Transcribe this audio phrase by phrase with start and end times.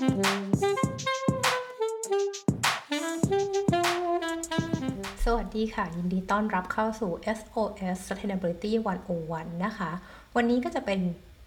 [0.00, 8.72] สวัสดีค่ะ ยินดีต้อนรับเข้าสู่ SOS Sustainability
[9.18, 9.90] 101 นะคะ
[10.36, 11.00] วันนี้ก็จะเป็น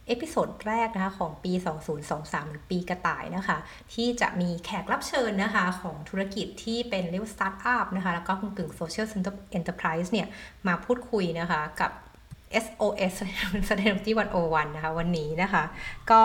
[0.07, 1.53] episode แรกนะคะของปี
[2.01, 3.57] 2023 หรือปีกระต่ายนะคะ
[3.93, 10.27] ที่จะมีแขกรับเชิญนะคะของธุรกิจที่เป็นเรียกว่าสตาร์ทอัพนะคะ แล้วก็กึ่ง social enterprise เนี่ย
[10.67, 11.91] มาพูดคุยนะคะกับ
[12.65, 13.13] SOS
[13.67, 14.11] Sustainability
[14.43, 15.63] 101 นะคะ วันนี้นะคะ
[16.11, 16.23] ก็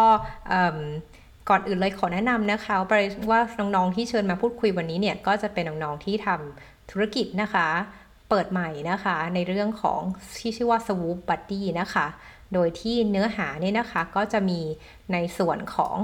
[1.48, 2.76] ก่อนอื่นเลยขอแนะนำนะคะ
[3.30, 7.66] ว่าน้องๆที่เชิญมาพูดคุยวันนี้เนี่ยก็จะเป็นน้องๆที่ทำธุรกิจนะคะ
[8.28, 10.00] เปิดใหม่นะคะ ในเรื่องของ
[10.38, 12.06] ที่ชื่อว่า Swoop Buddy นะคะ
[12.54, 14.60] โดยที่เนื้อหาเนี่ยนะคะก็จะมี
[15.12, 15.96] ในส่วนของ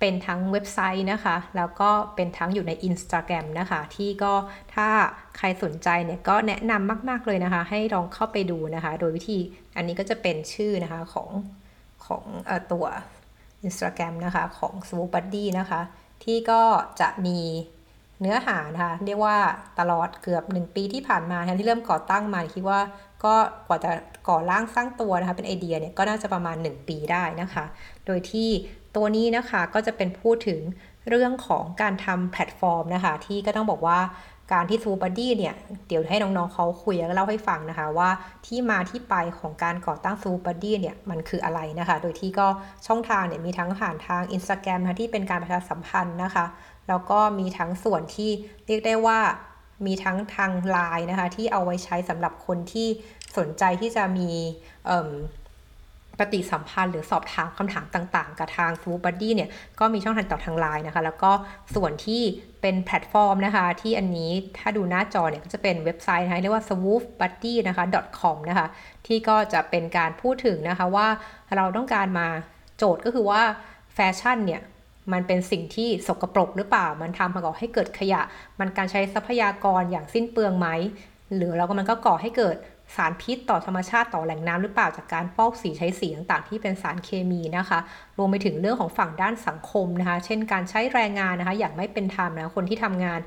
[0.00, 4.34] เป็นทั้งเว็บไซต์นะคะ แล้วก็เป็นทั้งอยู่ใน Instagram นะคะ ที่ก็
[4.74, 4.88] ถ้า
[5.36, 9.38] ใครสนใจเนี่ยก็แนะนำมาก ๆ เลยนะคะ ให้ลองเข้าไปดูนะคะ โดยวิธี
[9.76, 11.28] อันนี้ก็จะเป็นชื่อนะคะของ
[12.06, 12.86] ของอตัว
[13.66, 15.80] Instagram นะคะของ Swoop Buddy นะคะ
[16.24, 16.62] ที่ก็
[17.00, 17.38] จะมี
[18.20, 19.36] เนื้อหานะคะเรียกว่า
[19.78, 22.80] ตลอดเกือบ 1 ปีที่ผ่านมาที่เริ่มก่อตั้งมาคิดว่า
[23.24, 23.34] ก็
[23.68, 23.92] กว่าจะ
[24.28, 27.64] ก่อร่างสร้างตัวนะคะเป็นไอเดียเนี่ยก็น่าจะประมาณ 1 ปีได้นะคะ
[28.06, 28.48] โดยที่
[28.96, 30.60] ตัวนี้นะคะก็จะเป็นพูดถึง
[31.08, 33.98] เรื่องของการทำแพลตฟอร์มนะคะ ที่ก็ต้องบอกว่า
[34.52, 35.54] การที่ Swoop Buddy เนี่ย
[35.88, 38.10] เดี๋ยวให้น้องๆเขาคุยแล้วเล่าให้ฟังนะคะว่า
[38.46, 42.46] ที่มาที่ไปของการก่อตั้ง Swoop Buddy เนี่ยมันคืออะไรนะคะ โดยที่ก็
[42.86, 46.44] ช่องทางเนี่ยมีทั้งผ่านทาง Instagram นะที่เป็นการประชาสัมพันธ์นะคะ
[46.88, 48.30] แล้วก็มีทั้งส่วนที่
[48.66, 49.18] เรียกได้ว่า
[49.86, 52.88] มีทั้งทางไลน์นะคะที่เอาไว้ใช้สำหรับคนที่
[53.36, 54.30] สนใจที่จะมี
[56.18, 61.32] ปฏิสัมพันธ์หรือสอบถามคำถามต่างๆ กับทาง Swoop Buddy เนี่ยก็มีช่องทางต่อทางไลน์นะคะ แล้วก็
[61.74, 62.22] ส่วนที่
[62.62, 67.84] เป็นแพลตฟอร์มนะคะ ที่อันนี้ถ้าดูหน้าจอเนี่ยก็จะเป็นเว็บไซต์นะคะเรียกว่า swoopbuddy นะคะ
[68.20, 68.66] .com นะคะ
[69.06, 71.08] ที่ก็จะเป็นการพูดถึงนะคะว่า
[71.56, 72.28] เราต้องการมา
[72.76, 73.42] โจทย์ก็คือว่า
[73.94, 74.62] แฟชั่นเนี่ย
[75.12, 78.20] มันเป็นสิ่งที่สกรปรกหรือเปล่า มันทำให้ก่อให้เกิดขยะ
[78.58, 80.68] มันการใช้ทรัพยากรอย่างสิ้นเปลืองไหม
[81.36, 82.56] หรือเราก็มันก็ก่อให้เกิด
[82.96, 87.78] สารพิษต่อธรรมชาติต่อแหล่งน้ำหรือเปล่าจากการฟอกสีใช้สีต่างๆที่เป็นสารเคมีนะคะ
[88.22, 93.20] วมไปถึงเรื่องของฝั่งด้านสังคมนะคะ เช่นการใช้แรงงานนะคะอย่างไม่เป็นธรรมนะคนที่ทำงาน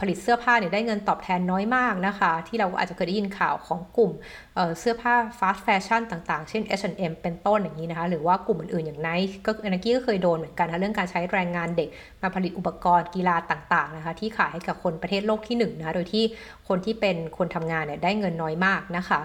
[0.00, 4.10] ผลิตเสื้อผ้าเนี่ยได้เงินตอบแทนน้อยมากนะคะ ที่เราอาจจะเคยได้ยินข่าวของกลุ่ม
[4.54, 11.88] เเสื้อผ้าฟาสต์แฟชั่นต่างๆ เช่น H&M เป็นต้นอย่างนี้นะคะ หรือว่ากลุ่มอื่นๆอย่างไนท์ก็อนกี้ก็เคยโดนเหมือนกันนะเรื่องการใช้แรงงานเด็ก
[12.22, 16.24] มาผลิตอุปกรณ์กีฬาต่างๆนะคะที่ขายให้กับคนประเทศโลกที่1นนะคะโดยที่
[16.68, 19.20] คนที่เป็นคนทำงานเนี่ยได้เงินน้อยมากนะคะ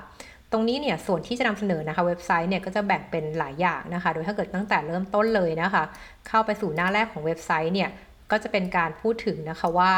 [0.53, 5.83] ตรงนี้เนี่ยส่วนที่จะนำเสนอนะคะเว็บไซต์เนี่ยก็จะแบ่งเป็นหลายอย่างนะคะ โดยถ้าเกิดตั้งแต่เริ่มต้นเลยนะคะ
[6.27, 7.89] เข้าไปสู่หน้าแรกของเว็บไซต์เนี่ย
[8.31, 9.91] ก็จะเป็นการพูดถึงนะคะว่า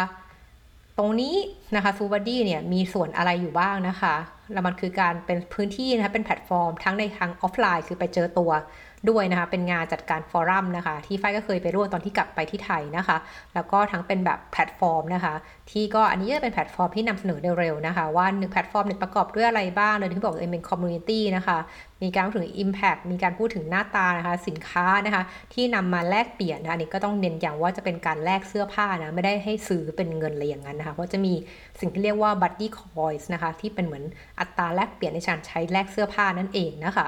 [0.98, 1.36] ตรงนี้
[1.76, 4.16] นะคะ Swoop Buddy เนี่ยมีส่วนอะไรอยู่บ้างนะคะ
[4.54, 8.52] แล้วมันคือการเป็นพื้นที่นะคะเป็นแพลตฟอร์ม ทั้งในทางออฟไลน์ คือไปเจอตัว
[9.10, 13.18] ด้วยนะคะเป็นงานจัดการ forum นะคะที่ฝ้ายก็เคยไปร่วมตอนที่กลับไปที่ไทยนะคะ
[13.54, 15.34] แล้วก็ทั้งเป็นแบบแพลตฟอร์มนะคะ
[15.72, 21.58] ที่ก็อันนี้จะเป็นแพลตฟอร์มที่นำเสนอเร็วๆนะคะ ว่าหนึ่งแพลตฟอร์มเนี่ยประกอบด้วยอะไรบ้างเลยที่บอกเองเป็น community นะคะ
[22.04, 25.24] มีการพูดถึง Impact มีการพูดถึงหน้าตานะคะสินค้านะคะ
[25.54, 31.34] ที่นำมาแลกเปลี่ยนนะอันนี้ก็ต้องเน้นอย่างว่าจะเป็นการแลกเสื้อผ้านะไม่ได้ให้ซื้อเป็นเงินอะไรอย่างนั้นนะคะเพราะจะมี
[31.80, 34.04] สิ่งที่เรียกว่า buddy coins นะคะที่เป็นเหมือน
[34.40, 37.08] อัตราแลกเปลี่ยนในการใช้แลกเสื้อผ้านั่นเองนะคะ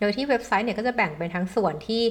[0.00, 2.02] โดยที่เว็บไซต์เนี่ยก็จะแบ่งเป็นทั้งส่วนที่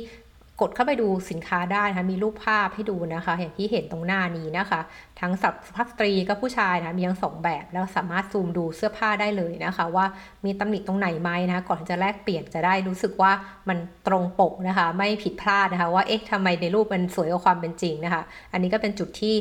[0.62, 4.80] กดเข้าไปดูสินค้าได้นะคะมีรูปภาพให้ดูนะคะ อย่างที่เห็นตรงหน้านี้นะคะ
[5.20, 10.06] ทั้งสุภาพสตรีกับผู้ชายนะมีทั้งสองแบบแล้วสามารถซูมดูเสื้อผ้าได้เลยนะคะ ว่า
[10.46, 13.32] มีตำหนิตรงไหนไหมนะคะก่อนจะแลกเปลี่ยนจะได้รู้สึกว่า
[13.70, 19.36] มันตรงปกนะคะ ไม่ผิดพลาดนะคะ ว่าเอ๊ะทำไมในรูปมันสวยกว่าความเป็นจริงนะคะ อันนี้ก็เป็นจุดที่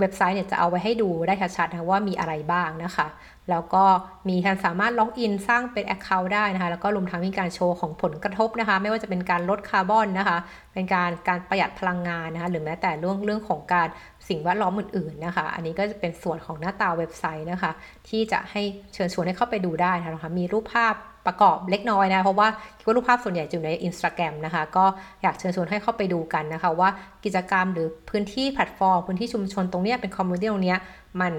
[0.00, 3.06] เว็บไซต์เนี่ยจะเอาไว้ให้ดูได้ชัดๆนะว่ามีอะไรบ้างนะคะ
[3.50, 3.84] แล้วก็
[4.28, 10.38] มีการสามารถล็อกอินสร้างเป็น Account ได้นะคะ แล้วก็รวมทั้งมีการโชว์ของผลกระทบนะคะ ไม่ว่าจะเป็นการลดคาร์บอนนะคะ
[10.72, 13.88] เป็นการการประหยัดพลังงานนะคะ หรือแม้แต่เรื่องเรื่องของการ
[14.28, 17.72] สิ่งแวดล้อมอื่นๆนะคะ อันนี้ก็จะเป็นส่วนของหน้าตาเว็บไซต์นะคะ
[18.08, 18.62] ที่จะให้
[18.94, 20.94] เชิญชวนให้เข้าไปดูได้นะคะ มีรูปภาพ
[21.26, 24.84] ประกอบเล็กน้อยนะเพราะว่าคิดว่ารูปภาพส่วนใหญ่จะอยู่ใน Instagram นะคะ ก็
[25.22, 26.88] อยากเชิญชวนให้เข้าไปดูกันนะคะ ว่า
[27.24, 30.76] กิจกรรมหรือพื้นที่แพลตฟอร์ม พื้นที่ชุมชนตรงนี้เป็น community ตรงนี้
[31.20, 31.32] มัน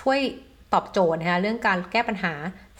[0.00, 0.20] ช่วย
[0.74, 2.34] ตอบโจทย์นะคะเรื่องการแก้ปัญหา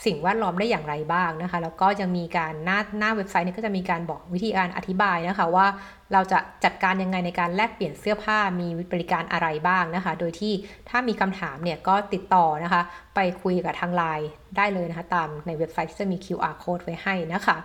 [0.04, 5.66] สิ่งแวดล้อมได้อย่างไรบ้างนะคะ แล้วก็ยังมีการหน้าหน้าเว็บไซต์นี้ก็จะมีการบอกวิธีการอธิบายนะคะว่า
[6.12, 10.52] เราจะจัดการยังไงในการแลกเปลี่ยนเสื้อผ้ามีบริการอะไรบ้างนะคะ โดยที่
[10.88, 12.82] ถ้ามีคำถามเนี่ยก็ติดต่อนะคะ
[13.14, 17.56] ไปคุยกับทางไลน์ได้เลยนะคะ ตามในเว็บไซต์ที่จะมี QR code ไว้ให้นะคะ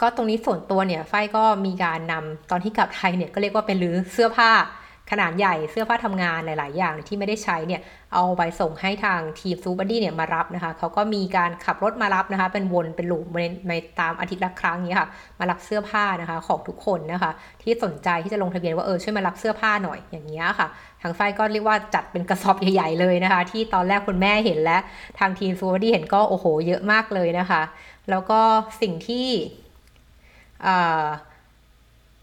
[0.00, 4.50] ก็ตรงนี้ส่วนตัวเนี่ยไฟก็มีการนำตอนที่กลับไทยเนี่ยก็เรียกว่าเป็นรื้อเสื้อผ้า
[5.12, 7.80] ขนาดใหญ่เสื้อผ้าทำงานหลาย ๆ อย่างที่ไม่ได้ใช้เนี่ย
[8.14, 13.26] เอาไปส่งให้ทางทีม Swoop Buddy เนี่ยมารับนะคะเขาก็มีการขับรถมารับนะคะ เป็นวนเป็นหลุม
[13.68, 15.08] ในตามอาทิตย์ละครั้งนี้ค่ะ
[15.40, 17.30] มารับเสื้อผ้านะคะของทุกคนนะคะ
[17.62, 20.68] ที่สนใจที่จะลงทะเบียนว่าเออช่วยมารับเสื้อผ้าหน่อยอย่างเงี้ยค่ะ
[21.02, 24.78] ทางไฟก็เรียกว่าจัดเป็นกระสอบใหญ่ ๆ เลยนะคะ ที่ตอนแรกคุณแม่เห็นและ
[25.18, 27.62] ทางทีม Swoop Buddy เห็นก็โอ้โห เยอะมากเลยนะคะ
[28.10, 28.40] แล้วก็
[28.82, 29.28] สิ่งที่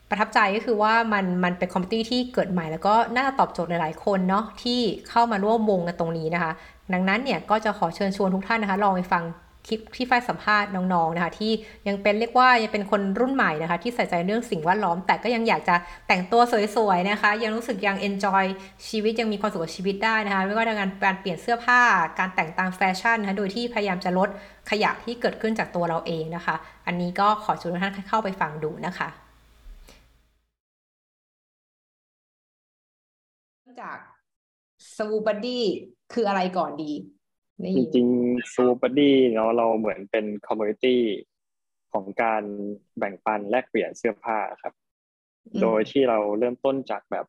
[0.09, 4.79] ประทับใจก็คือว่ามันมันเป็น community ที่เกิดใหม่ แล้วก็น่าจะตอบโจทย์หลาย ๆ คนเนาะที่
[5.09, 6.51] เข้ามาร่วมวงกันตรงนี้นะคะ
[6.93, 9.23] ดังนั้นเนี่ยก็จะขอเชิญชวนทุกท่านนะคะ ลองไปฟัง
[9.67, 11.51] คลิปที่ฝ้ายสัมภาษณ์น้องๆนะคะที่
[11.87, 15.75] ยังเป็นเรียกว่ายังเป็นคนรุ่นใหม่นะคะ ที่ใส่ใจเรื่องสิ่งแวดล้อม แต่ก็ยังอยากจะ
[16.07, 16.41] แต่งตัว
[16.75, 18.43] สวยๆนะคะ ยังรู้สึกยังเอนจอย
[18.87, 21.81] ชีวิตยังมีความสุขกับชีวิตได้นะคะ ไม่ว่าในการการเปลี่ยนเสื้อผ้า
[22.19, 24.29] การแต่งตามแฟชั่นนะคะโดยที่พยายามจะลด
[24.69, 26.55] ขยะที่เกิดขึ้นจากตัวเราเองนะคะ
[26.87, 29.28] อันนี้ก็ขอชวนทุกท่านเข้าไปฟังดูนะคะ
[33.81, 33.97] จาก
[34.95, 35.65] Swoop Buddy
[36.13, 36.91] คืออะไรก่อนดี
[37.77, 41.01] จริงๆ Swoop Buddy เนาะเราเหมือนเป็น community
[41.93, 42.43] ของการ
[42.97, 44.73] แบ่งปันแลกเปลี่ยนเสื้อผ้าครับ
[45.61, 47.25] โดยที่เราเริ่มต้นจากแบบ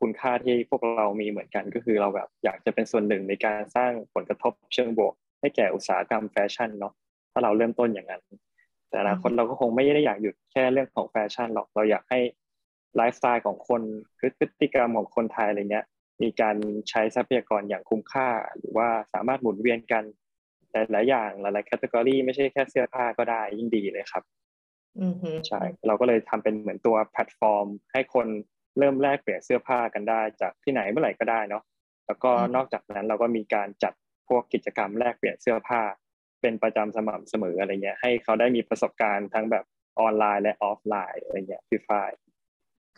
[0.00, 6.92] คุณค่าที่พวกเรามีเหมือนกันก็คือเราแบบอยากจะเป็นส่วนหนึ่งในการสร้างผลกระทบเชิงบวก ให้แก่อุตสาหกรรมแฟชั่นเนาะ
[7.32, 8.22] ถ้าเราเริ่มต้นอย่างนั้น
[8.88, 12.20] แต่อนาคตเราก็คงไม่ได้อยากหยุดแค่เรื่องของแฟชั่นหรอกเราอยากให้
[12.98, 13.82] ไลฟ์สไตล์ของคน
[14.18, 15.86] พฤติกรรมของคนไทยอะไรเงี้ย
[16.22, 16.56] มีการ
[16.90, 18.28] ใช้ทรัพยากรอย่างคุ้มค่า
[18.58, 20.04] หรือว่าสามารถหมุนเวียนกัน
[20.72, 24.22] หลายๆอย่างหลายๆ category ไม่ใช่แค่เสื้อผ้าก็ได้ยิ่งดีเลยครับ
[25.48, 28.26] ใช่เราก็เลยทำเป็นเหมือนตัวแพลตฟอร์ม ให้คน
[28.78, 31.62] เริ่มแลกเปลี่ยนเสื้อผ้ากันได้ จากที่ไหนเมื่อไหร่ก็ได้เนาะ
[32.06, 33.92] แล้วก็นอกจากนั้นเราก็มีการจัด
[34.28, 35.82] พวกกิจกรรมแลกเปลี่ยนเสื้อผ้า
[36.40, 39.64] เป็นประจำสม่ำเสมออะไรเงี้ยให้เขาได้มีประสบการณ์ทั้งแบบ
[40.00, 42.10] ออนไลน์และออฟไลน์อะไรเงี้ยพี่ฝ้าย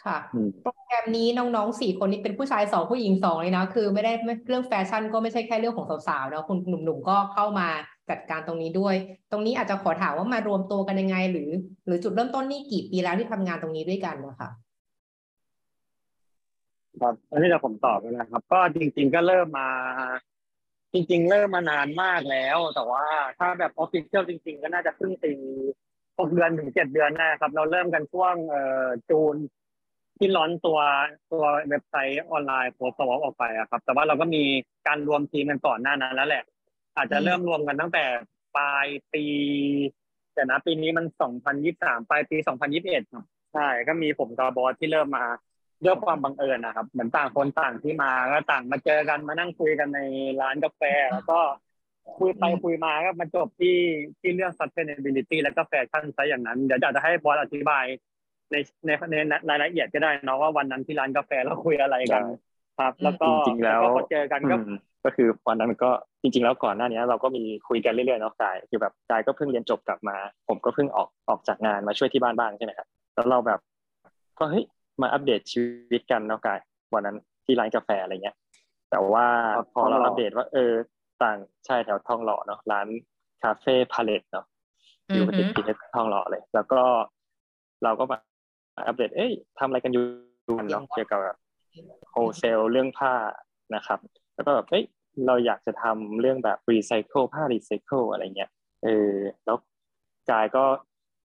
[0.05, 0.19] ค่ะ
[0.63, 4.13] โปรแกรมนี้น้องๆสี่คนนี้เป็นผู้ชายสองผู้หญิงสองเลยนะ คือไม่ได้
[4.49, 7.69] เรื่องแฟชั่นก็ไม่ใช่แค่เรื่องของสาวๆนะคุณหนุ่มๆก็เข้ามา
[8.11, 8.95] จัดการตรงนี้ด้วย
[9.31, 11.51] ตรงนี้อาจจะขอถามว่ามารวมตัวกันยังไง หรือ
[11.87, 14.51] หรือจุดเริ่มต้นนี่กี่ปีแล้วที่ทำงานตรงนี้ด้วยกันนะคะ
[17.01, 19.69] ครับอันนี้จะผมตอบนะครับ ก็จริง ๆ ก็เริ่มมา
[20.93, 23.05] จริง ๆ เริ่มมานานมากแล้ว แต่ว่า
[23.39, 25.33] ถ้าแบบ official จริง ๆ ก็น่าจะครึ่งปี
[26.19, 29.35] หกเดือนถึงเจ็ดเดือนนะครับ เราเริ่มกันช่วงเอ่อ June
[30.21, 30.79] ที่ launch ตัว
[31.33, 34.43] ตัวเว็บไซต์ออนไลน์โพสต์อออกไปอะครับ แต่ว่าเราก็มี
[34.87, 36.45] การรวมทีมกันก่อนหน้านั้นแล้วแหละ
[36.97, 38.05] อาจจะเริ่มรวมกันตั้งแต่
[38.57, 39.25] ปลายปี
[40.35, 43.03] แต่นะปีนี้มันสองพันยี่สามปลายปีสองพันยี่สิบเอ็ด
[43.55, 45.25] ใช่ก็มีผมกับบอสที่เริ่มมา
[45.85, 50.01] ด้วยความบังเอิญนะครับ เหมือนต่างคนต่างที่มาก็ต่างมาเจอกันมานั่งคุยกันใน
[50.41, 50.83] ร้านกาแฟ
[51.13, 51.39] แล้วก็
[52.19, 53.77] คุยไปคุยมาก็มาจบที่
[54.21, 57.85] ที่เรื่อง sustainability แล้วก็แฟชั่นซะอย่างนั้น เดี๋ยวจะให้บอสอธิบาย
[58.53, 58.57] ใน
[58.87, 62.23] ในในรายละเอียดก็ได้เนาะว่าวันนั้นที่ร้านกาแฟเราคุยอะไรกัน
[62.79, 64.57] ครับ แล้วก็จริงๆแล้วพอเจอกันก็
[65.05, 65.91] ก็คือวันนั้นก็
[66.23, 70.17] จริง ๆ แล้วก่อนหน้านี้เราก็มีคุยกันเรื่อยๆเนาะกายคือแบบกายก็เพิ่งเรียนจบกลับมา
[70.49, 73.61] ผมก็เพิ่งออกออกจากงานมาช่วยที่บ้านบ้างใช่ไหมครับแล้วเราแบบ
[74.39, 74.65] ก็เฮ้ย
[75.03, 75.61] มาอัปเดตชี
[75.93, 76.59] วิตกันเนาะกาย
[76.95, 78.37] วันนั้นที่ร้านกาแฟอะไรเงี้ย
[78.91, 79.27] แต่ว่า
[79.75, 80.73] พอเราอัปเดตว่า เออ
[81.23, 82.87] ต่างใช่แถวทองหล่อเนาะร้าน
[83.43, 84.47] คาเฟ่พาเลตเนาะ
[85.15, 86.83] อยู่ติดติดทองหล่อเลย แล้วก็
[87.85, 88.21] เราก็แบบ
[88.87, 90.05] อัปเดต เอ้ยทำอะไรกันอยู่
[90.71, 91.21] เนาะเกี่ยวกับ
[92.13, 93.15] โฮเซลเรื่องผ้า
[93.75, 93.99] นะครับ
[94.35, 94.85] แล้วก็แบบเอ้ย
[95.27, 98.51] เราอยากจะทำเรื่องแบบรีไซเคิลผ้ารีไซเคิลอะไรเงี้ย
[98.85, 99.13] เออ
[99.45, 99.57] แล้ว
[100.31, 100.65] กายก็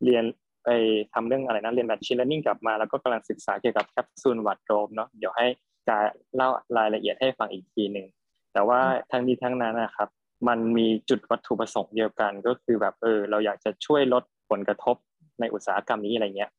[0.04, 0.24] เรียน
[0.66, 0.70] ไป
[1.14, 5.48] ทำเรื่องอะไรนะเรียนแบบชิลเลนนิ่งกลับมา แล้วก็กำลังศึกษาเกี่ยวกับ capsule wardrobe เนาะเดี๋ยวให้
[5.90, 6.04] กาย
[6.36, 8.08] เล่ารายละเอียดให้ฟังอีกทีหนึ่ง
[8.54, 8.80] แต่ว่า
[9.12, 10.10] ทั้งนี้ทั้งนั้นนะครับ
[10.48, 14.96] มันมีจุดวัตถุประสงค์เดียวกันก็คือแบบเออเราอยากจะช่วยลดผลกระทบ
[15.40, 16.52] ในอุตสาหกรรมนี้อะไรเงี้ย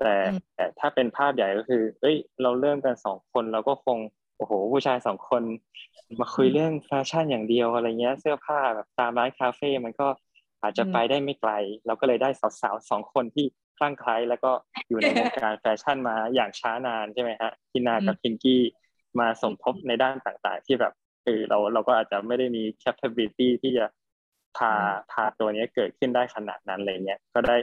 [0.00, 0.14] แต่
[0.54, 3.98] แต่ถ้าเป็นภาพใหญ่ก็คือเอ้ย เราเริ่มกันสองคนเราก็คง
[4.36, 5.42] โอ้โหผู้ชายสองคน
[6.20, 10.08] มาคุยเรื่องแฟชั่นอย่างเดียวอะไรเงี้ย เสื้อผ้าแบบตามร้านคาเฟ่มันก็
[10.62, 11.52] อาจจะไปได้ไม่ไกล
[11.86, 12.30] เราก็เลยได้
[12.60, 13.46] สาวๆสองคนที่
[13.78, 14.50] คลั่งไคล้แล้วก็
[14.88, 18.62] อยู่ในวงการแฟชั่นมาอย่างช้านานใช่ไหมฮะทินากับพิงกี้
[19.20, 20.92] มาสมทบในด้านต่างๆ ที่แบบ
[21.24, 23.86] เออเราเราก็อาจจะไม่ได้มี capability ที่จะ
[24.56, 24.72] พา
[25.12, 27.56] พาตัวนี้เกิดขึ้นได้ขนาดนั้นอะไรเงี้ยก็ได้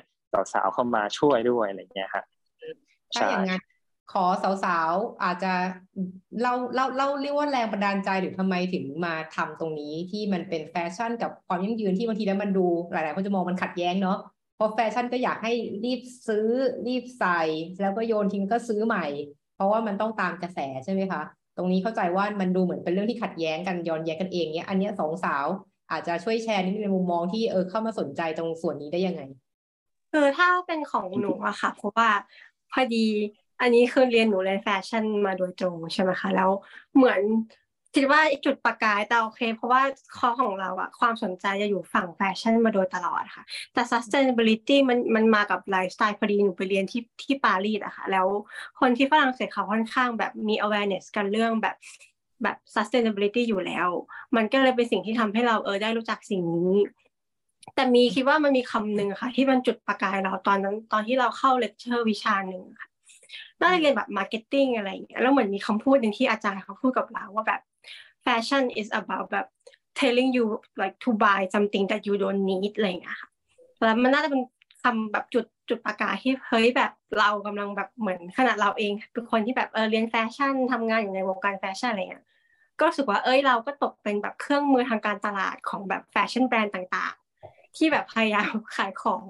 [0.54, 2.24] สาวๆเข้ามาช่วยด้วยอะไรเงี้ยฮะ
[3.14, 3.62] ถ้าอย่างนั้น
[4.14, 4.26] ขอ
[4.66, 5.54] สาวๆอาจจะ
[6.42, 14.18] เล่าเล่าเล่าเรียกว่าแรงบันดาลใจหรือทำไมถึงมาทำตรงนี้ที่มันเป็นแฟชั่นกับความยั่งยืนที่บางทีแล้วมันดูหลายๆคนจะมองมันขัดแย้งเนาะ
[14.56, 15.54] เพราะแฟชั่นก็อยากให้
[15.86, 16.48] รีบซื้อ
[16.88, 17.42] รีบใส่
[17.82, 19.06] แล้วก็โยนทิ้งก็ซื้อใหม่
[19.56, 21.22] เพราะว่ามันต้องตามกระแสใช่ไหมคะ
[21.58, 25.46] ตรงนี้เข้าใจว่ามันดูเหมือนเป็นเรื่องที่ขัดแย้งกันย้อนแย้งกันเองเนี้ยอันเนี้ยสองสาว
[25.92, 29.22] อาจจะช่วยแชร์นิดในมุมมองที่เออเข้ามาสนใจตรงส่วนนี้ได้ยังไง
[30.12, 32.10] คือถ้าเป็นของหนูอะค่ะ เพราะว่า
[32.72, 33.06] พอดี
[33.62, 36.50] อันนี้คือเรียนหนูเรียนแฟชั่นมาโดยตรงใช่ไหมคะ แล้ว
[36.96, 37.22] เหมือน
[37.96, 39.82] คิดว่าจุดประกายแต่โอเค เพราะว่า
[40.18, 48.28] ข้อของเราอะความสนใจจะอยู่ฝั่งแฟชั่นมาโดยตลอดค่ะ แต่ sustainability มันมันมากับไลฟ์สไตล์พอดีหนูไปเรียนที่ที่ปารีสอะค่ะ แล้ว
[48.80, 51.76] คนที่ฝรั่งเศสเขาค่อนข้างแบบมี awareness กันเรื่องแบบ
[52.44, 53.88] แบบ sustainability อยู่แล้ว
[54.36, 56.74] มันก็เลยเป็นสิ่งที่ทำให้เราเออได้รู้จักสิ่งนี้
[57.76, 62.90] แต่มีคิดว่ามันมีคำหนึ่งค่ะ ที่มันจุดประกายเราตอนนั้นตอนที่เราเข้าเลคเชอร์วิชาหนึ่งค่ะ
[63.62, 67.62] น่าจะเรียนแบบ marketing อะไรอย่างเงี้ยแล้วเหมือนมีคำพูดหนึ่งที่อาจารย์เขาพูดกับเราว่าแบบ
[68.26, 69.48] fashion is about แบบ
[70.00, 70.46] telling you
[70.82, 73.30] like to buy something that you don't need อะไรอย่างเงี้ยค่ะ
[73.84, 74.42] แล้วมันน่าจะเป็น
[74.84, 82.26] คำแบบจุดจุดประกายที่เฮ้ยแบบเรากำลังแบบเหมือนขนาดเราเองเป็นคนที่แบบเออเรียนแฟชั่นทำงานอยู่ในวงการแฟชั่นอะไรเงี้ย
[82.80, 87.16] ก็รู้สึกว่าเอ้ยเราก็ตกเป็นแบบเครื่องมือทางการตลาดของแบบ fashion brand ต่าง
[87.78, 89.24] ที่แบบพยายามขายของ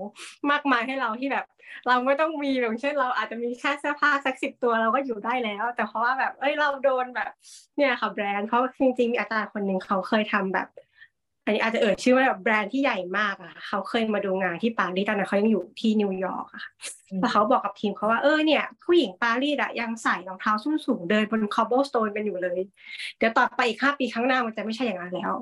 [0.52, 1.46] มากมายให้เราที่แบบ
[1.88, 7.32] เราไม่ต้องมีอย่างเช่น เราอาจจะมีแค่เสื้อผ้าสักสิบตัวเราก็อยู่ได้แล้ว แต่เพราะว่าแบบเอ้ยเราโดนแบบ
[7.78, 10.68] เนี่ยค่ะแบรนด์เพราะจริงๆมีอาจารย์คนหนึ่งเขาเคยทำแบบ
[11.44, 16.72] อันนี้อาจจะเอ่ยชื่อว่าแบบแบรนด์ที่ใหญ่มากอะเขาเคยมาดูงานที่ปารีสตอนนั้นเขายังอยู่ที่นิวยอร์กอะค่ะ
[17.20, 22.60] แล้วเขาบอกกับทีมเขาว่าเออเนี่ย ผู้หญิงปารีสอะยังใส่รองเท้าส้นสูงเดินบน cobblestone กันอยู่เลย
[23.18, 25.34] เดี๋ยวต่อไปอีกห้าปีข้างหน้ามันจะไม่ใช่อย่างนั้นแล้ว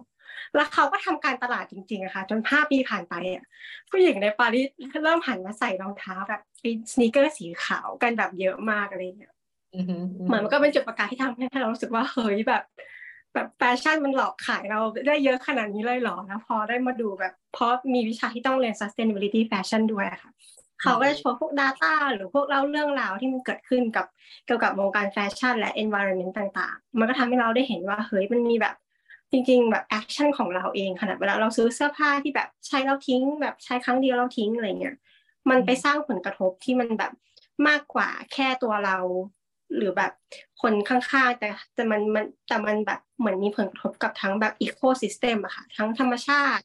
[0.56, 3.46] แล้วเขาก็ทำการตลาดจริงๆอะค่ะ จนห้าปีผ่านไปอะ
[3.90, 4.68] ผู้หญิงในปารีส
[5.04, 6.42] เริ่มหันมาใส่รองเท้าแบบ
[6.92, 9.34] sneaker สีขาวกันแบบเยอะมากอะไรเงี้ย
[10.26, 12.64] เหมือนมันก็เป็นจุดประกายที่ทำให้เรารู้สึกว่าเฮ้ยแบบ
[13.34, 20.32] แบบแฟชั่นมันหลอกขายเราได้เยอะขนาดนี้เลยหรอนะพอได้มาดูแบบ เพราะมีวิชาที่ต้องเรียน sustainability fashion ด้วยค่ะ
[20.82, 24.06] เขาก็จะโชว์พวก data หรือพวกเล่าเรื่องราวที่มันเกิดขึ้นกับ
[24.46, 28.76] เกี่ยวกับวงการแฟชั่นและ environment ต่างๆ มันก็ทำให้เราได้เห็นว่าเฮ้ยมันมีแบบ
[29.36, 34.96] จริงๆแบบ action ของเราเองขนาดเวลาเราซื้อเสื้อผ้าที่แบบใช้แล้วทิ้ง แบบใช้ครั้งเดียวแล้วทิ้งอะไรเงี้ย
[35.50, 37.12] มันไปสร้างผลกระทบที่มันแบบ
[37.68, 38.98] มากกว่าแค่ตัวเรา
[39.76, 40.12] หรือแบบ
[40.62, 46.64] คนข้างๆแต่แต่มันมันแต่มันแบบเหมือนมีผลกระทบกับทั้งแบบ ecosystem อะค่ะทั้งธรรมชาติ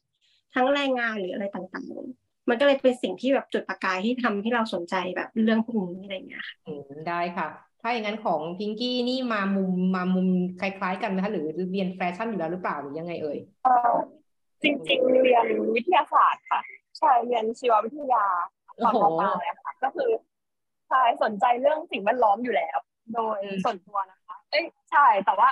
[0.53, 6.57] ทั้งแรงงานหรืออะไรต่างๆมันก็เลยเป็นสิ่งที่แบบจุดประกายที่ทำให้เราสนใจแบบเรื่องพวกนี้อะไรเงี้ยค่ะ
[7.05, 7.47] ได้ค่ะ
[7.81, 10.27] ถ้าอย่างนั้นของพิงกี้นี่มามุมมามุม
[10.61, 13.93] คล้ายๆ กันนะคะหรือเรียนแฟชั่นอยู่แล้วหรือเปล่าหรือยังไงเอ่ยเออ
[14.63, 15.45] จริงๆ เรียน
[15.75, 16.61] วิทยาศาสตร์ค่ะ
[16.99, 18.25] ใช่เรียนชีววิทยา
[18.85, 20.09] ตอนมปลายค่ะก็คือ
[20.89, 22.77] ใช่สนใจเรื่องสิ่งแวดล้อมอยู่แล้ว
[23.15, 25.49] โดยส่วนตัวนะคะเอ้ยใช่แต่ว่า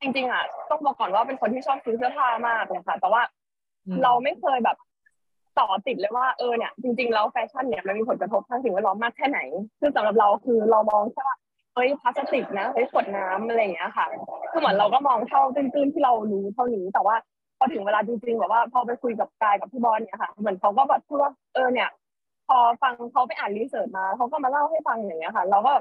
[0.00, 3.22] จริง ๆ อะ ต้องบอกก่อนว่าเป็นคนที่ชอบซื้อเสื้อผ้ามากเลยค่ะ แต่ว่า
[4.02, 4.76] เราไม่เคยแบบ
[5.58, 9.40] ต่อติดเลยว่าเออเนี่ยจริงๆแล้วแฟชั่นเนี่ยมันมีผลกระทบทางสิ่งแวดล้อมมากแค่ไหน
[9.80, 11.36] ซึ่งสำหรับเราคือเรามองแค่ว่า
[11.74, 14.06] เฮ้ยพลาสติกนะเฮ้ยขวดน้ำอะไรอย่างเงี้ยค่ะ
[14.50, 17.16] คือเหมือนเราก็มองเท่าตื้นๆที่เรารู้เท่านี้แต่ว่า
[17.58, 21.88] พอถึงเวลาจริงๆแบบว่าพอไปคุยกับกายกับพี่บอสเนี่ยค่ะ เหมือนเขาก็แบบพูดว่าเออเนี่ย
[22.48, 25.72] พอฟังเขาไปอ่าน research มาเขาก็มาเล่าให้ฟังอย่างเงี้ยค่ะ เราก็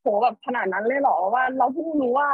[0.00, 2.28] โหแบบขนาดนั้นเลยเหรอว่าเราเพิ่งรู้ว่า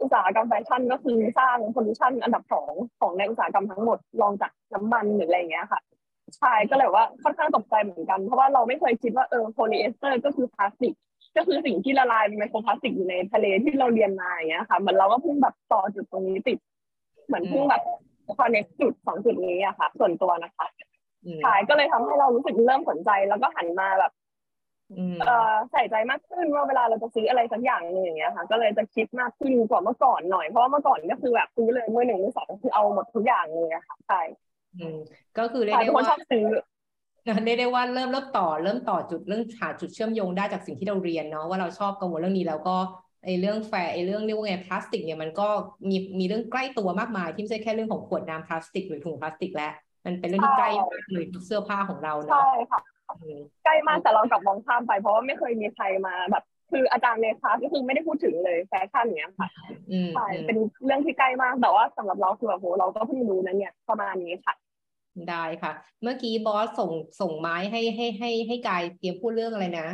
[0.00, 5.80] อุตสาหกรรมแฟชั่นก็คือสร้าง pollution อันดับสองของในอุตสาหกรรมทั้งหมดรองจากน้ำมันหรืออะไรอย่างเงี้ยค่ะ
[6.38, 10.94] ใช่ก็เลยว่าค่อนข้างตกใจเหมือนกัน เพราะว่าเราไม่เคยคิดว่าเออโพลีเอสเตอร์ก็คือพลาสติก
[11.36, 16.58] ก็คือสิ่งที่ละลายเป็นไมโครพลาสติกอยู่ในทะเลที่เราเรียนมาอย่างเงี้ยค่ะเหมือนเราก็เพิ่งแบบต่อจุดตรงนี้ติด
[17.26, 17.82] เหมือนเพิ่งแบบ
[18.38, 20.66] คอนเนคจุดสองจุดนี้อะค่ะ ส่วนตัวนะคะ
[21.40, 24.12] ใช่ก็เลยทำให้เรารู้สึกเริ่มสนใจแล้วก็หันมาแบบ
[25.18, 34.20] เออใส่ใจมากขึ้นว่าเวลาเราจะซื้ออะไรสักอย่างหนึ่งอย่างเงี้ยค่ะ ก็เลยจะคิดมากขึ้นกว่าเมื่อก่อนหน่อยเพราะว่าเมื่อก่อนก็คือแบบซื้อเลยมือหนึ่งมือสองคือเอาหมดทุกอย่างเลยอะค่ะใช่
[35.36, 36.44] ก็คือเรียกได้ว่าชอบซื้อ
[37.24, 42.76] เรียกได้ว่าเริ่มเริ่มต่อเริ่มต่อจุดเรื่องหาจุดเชื่อมโยงได้จากสิ่งที่เราเรียนเนาะว่าเราชอบกังวลเรื่องนี้แล้วก็
[43.24, 45.48] ไอ้เรื่องแฟร์ไอ้เรื่องเรียกว่าไงพลาสติกเนี่ยมันก็
[45.90, 49.72] มีมีเรื่องใกล้ตัวมากมาย ที่ไม่ใช่แค่เรื่องของขวดน้ำพลาสติกหรือถุงพลาสติกแล้ว
[50.04, 52.80] มันเป็นเรื่องที่ใกล้มากเลยเสื้อผ้าของเราเนาะใช่ค่ะ
[53.64, 59.48] ใกล้มากแต่เรากลับมองข้ามไป เพราะว่าไม่เคยมีใครมาแบบคืออาจารย์ในคลาสก็คือไม่ได้พูดถึงเลยแฟชั่นเนี้ยค่ะ
[60.14, 64.54] ใช่เป็นเรื่องที่ใกล้มากแต่ว่าสำหรับเราคือแบบโหเราก็เพิ่งรู้นะเนี่ยประมาณนี้ค่ะ
[65.30, 66.90] ได้ค่ะ เมื่อกี้บอสส่ง
[67.20, 69.88] ส่งไม้ให้ให้ให้ให้กายเตรียมพูดเรื่องอะไรนะ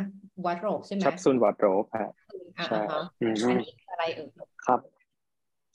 [0.45, 2.05] วัดโรบใช่ไหมชับซุนวัดโรบค่ะ
[2.65, 2.79] ใช่
[3.19, 4.29] อันนี้อะไรเอ่ย
[4.65, 4.79] ครับ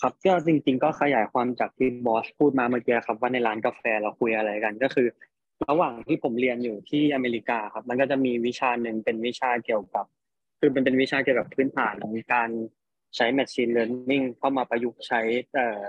[0.00, 5.09] ครับก็จริง ๆ ก็ขยายความจากที่บอสพูดมาเมื่อกี้ครับว่าในร้านกาแฟเราคุยอะไรกันก็คือ
[5.69, 10.05] ระหว่างที่ผมเรียนอยู่ที่อเมริกาครับ มันก็จะมีวิชาหนึ่งเป็นวิชาเกี่ยวกับ
[10.61, 12.50] คือมันเป็นวิชาเกี่ยวกับพื้นฐานของการ
[13.17, 15.21] ใช้ machine learning เข้ามาประยุกต์ใช้
[15.55, 15.83] เอ่อ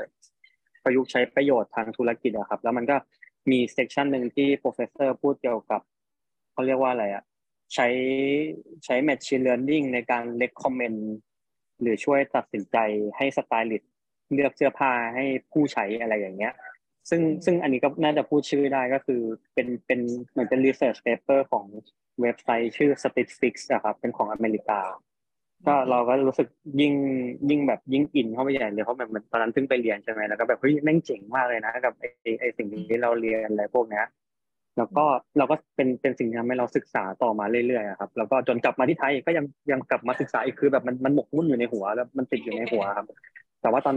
[0.83, 2.95] ประยุกต์ใช้ประโยชน์ทางธุรกิจอะครับ แล้วมันก็
[3.51, 5.81] มี section หนึ่งที่ professor พูดเกี่ยวกับ
[6.51, 7.23] เขาเรียกว่าอะไรอะ
[7.73, 7.87] ใช้
[8.85, 10.99] ใช้ machine learning ในการ recommend
[11.81, 12.77] หรือช่วยตัดสินใจ
[13.17, 13.93] ให้สไตลิสต์
[14.33, 16.53] เลือกเสื้อผ้าให้ผู้ใช้อะไรอย่างเงี้ย
[17.09, 19.21] ซึ่งซึ่งอันนี้ก็น่าจะพูดชื่อได้ก็คือ
[19.53, 19.99] เป็นเป็น
[20.31, 21.65] เหมือนเป็น research paper ของ
[22.21, 24.79] เว็บไซต์ชื่อ Stitch Fix นะครับเป็นของอเมริกา
[25.65, 26.47] ก็เราก็รู้สึก
[26.81, 26.93] ยิ่ง
[27.49, 32.09] ยิ่งแบบยิ่งอินเข้าไปใหญ่เลยเพราะแบบตอนนั้นเพิ่งไปเรียนใช่ไหมแล้วก็แบบเฮ้ยแม่งเจ๋งมากเลยนะกับไอ้
[32.39, 34.05] ไอ้สิ่งที่เราเรียนอะไรพวกเนี้ย
[34.77, 35.05] แล้วก็
[35.37, 43.05] เราก็เป็นเป็นสิ่งที่ทำให้เราศึกษาต่อมาเรื่อยๆครับแล้วก็จนกลับมาที่ไทยก็ยังยังกลับมาศึกษาอีกคือแบบมันมันหมกมุ่นอยู่ในหัว แล้วมันติดอยู่ในหัวครับ
[43.61, 43.95] แต่ว่าตอน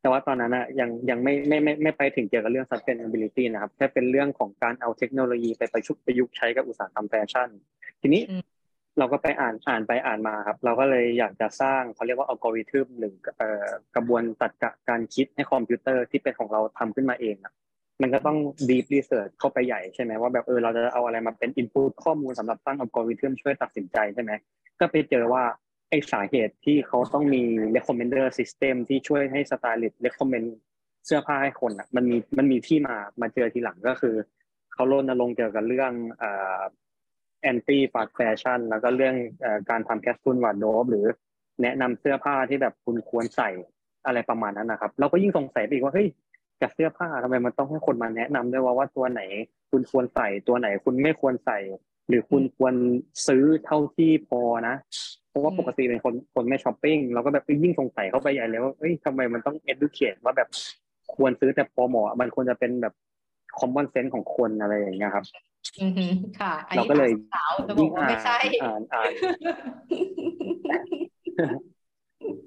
[0.00, 7.48] แต่ว่าตอนนั้นอะยังยังไม่ไม่ไม่ไม่ไปถึงเกี่ยวกับเรื่อง sustainability นะครับแค่เป็นเรื่องของการเอาเทคโนโลยีไปประยุกต์ประยุกต์ใช้กับอุตสาหกรรมแฟชั่น
[8.02, 8.22] ทีนี้
[9.00, 13.14] เราก็ไปอ่านอ่านไปอ่านมาครับ เราก็เลยอยากจะสร้างเขาเรียกว่าอัลกอริทึมหรือ
[13.96, 14.52] กระบวนตัด
[14.88, 17.52] การคิดให้คอมพิวเตอร์ที่เป็นของเราทำขึ้นมาเองอะ
[18.02, 18.38] มันก็ต้อง
[18.68, 24.32] deep research เข้าไปใหญ่ใช่ไหมว่าแบบเออเราจะเอาอะไรมาเป็น input ข้อมูลสำหรับสร้างอัลกอริทึมช่วยตัดสินใจใช่ไหม
[24.80, 25.42] ก็ไปเจอว่า
[25.90, 27.42] ไอสาเหตุที่เขาต้องมี
[27.76, 30.48] recommender system ที่ช่วยให้สไตลิสต์ recommend
[31.06, 34.14] เสื้อผ้าให้คนอะมันมีมันมีที่มามาเจอทีหลังก็คือ
[34.72, 35.92] เขารณรงค์เกี่ยวกับเรื่อง
[37.42, 39.14] เอ่อ anti fast fashion แล้วก็เรื่อง
[39.70, 41.06] การทำแคสตูนวาร์ดโดบหรือ
[41.62, 43.50] แนะนำเสื้อผ้าที่แบบคุณควรใส่
[44.06, 46.08] อะไรประมาณนั้นนะครับ เราก็ยิ่งสงสัยไปอีกว่าเฮ้ย
[46.60, 49.22] กับเสื้อผ้าทำไมมันต้องให้คนมาแนะนำด้วยว่าว่าตัวไหน
[49.70, 51.58] คุณควรใส่ตัวไหน คุณไม่ควรใส่
[52.08, 52.74] หรือคุณควร
[53.28, 54.74] ซื้อเท่าที่พอนะ
[55.28, 60.48] เพราะว่าปกติเป็นคนคนไม่ช้อปปิ้งเราก็แบบยิ่งสงสัยเข้าไปใหญ่เลยว่าเอ้ยทำไมมันต้อง educate ว่าแบบ
[61.14, 62.94] ควรซื้อแต่พอเหมาะมันควรจะเป็นแบบ
[63.58, 65.49] common sense ของคนอะไรอย่างเงี้ยครับอือฮึ
[66.40, 69.10] ค่ะเราก็เลยสาวจะบอกว่าไม่ใช่อ่านอ่าน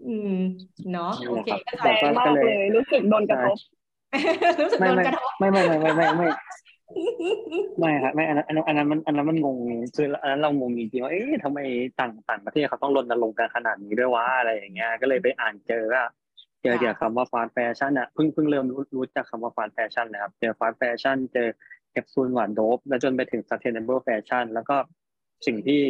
[0.07, 0.37] อืม
[0.93, 3.57] เนาะโอเคก็แรงมากเลย รู้สึกโดนกระทบ
[4.61, 6.27] รู้สึกไม่โดนไม่กระทบไม่ไม่ไม่ไม่ไม่ไม่
[7.79, 9.57] ไม่ครับไม่อันนั้นอันนั้นอันนั้นมันอันนั้นมันงง
[9.95, 11.59] คืออันนั้นเรางงจริงๆว่าเอ๊ะทำไม
[11.99, 16.03] ต่างต่างประเทศเขาต้องรณรงค์กันขนาดนี้ด้วยวะอะไรอย่างเงี้ยก็เลยไปอ่านเจอว่า
[16.63, 21.47] เจอเกี่ยวกับคำว่า fast fashion อะเพิ่งเพิ่งเริ่มรู้รู้จักคำว่า fast fashion นะครับเจอ fast fashion เจอ
[21.93, 24.75] capsule wardrobe แล้วจนไปถึง sustainable fashion แล้วก็
[25.47, 25.81] สิ่งที่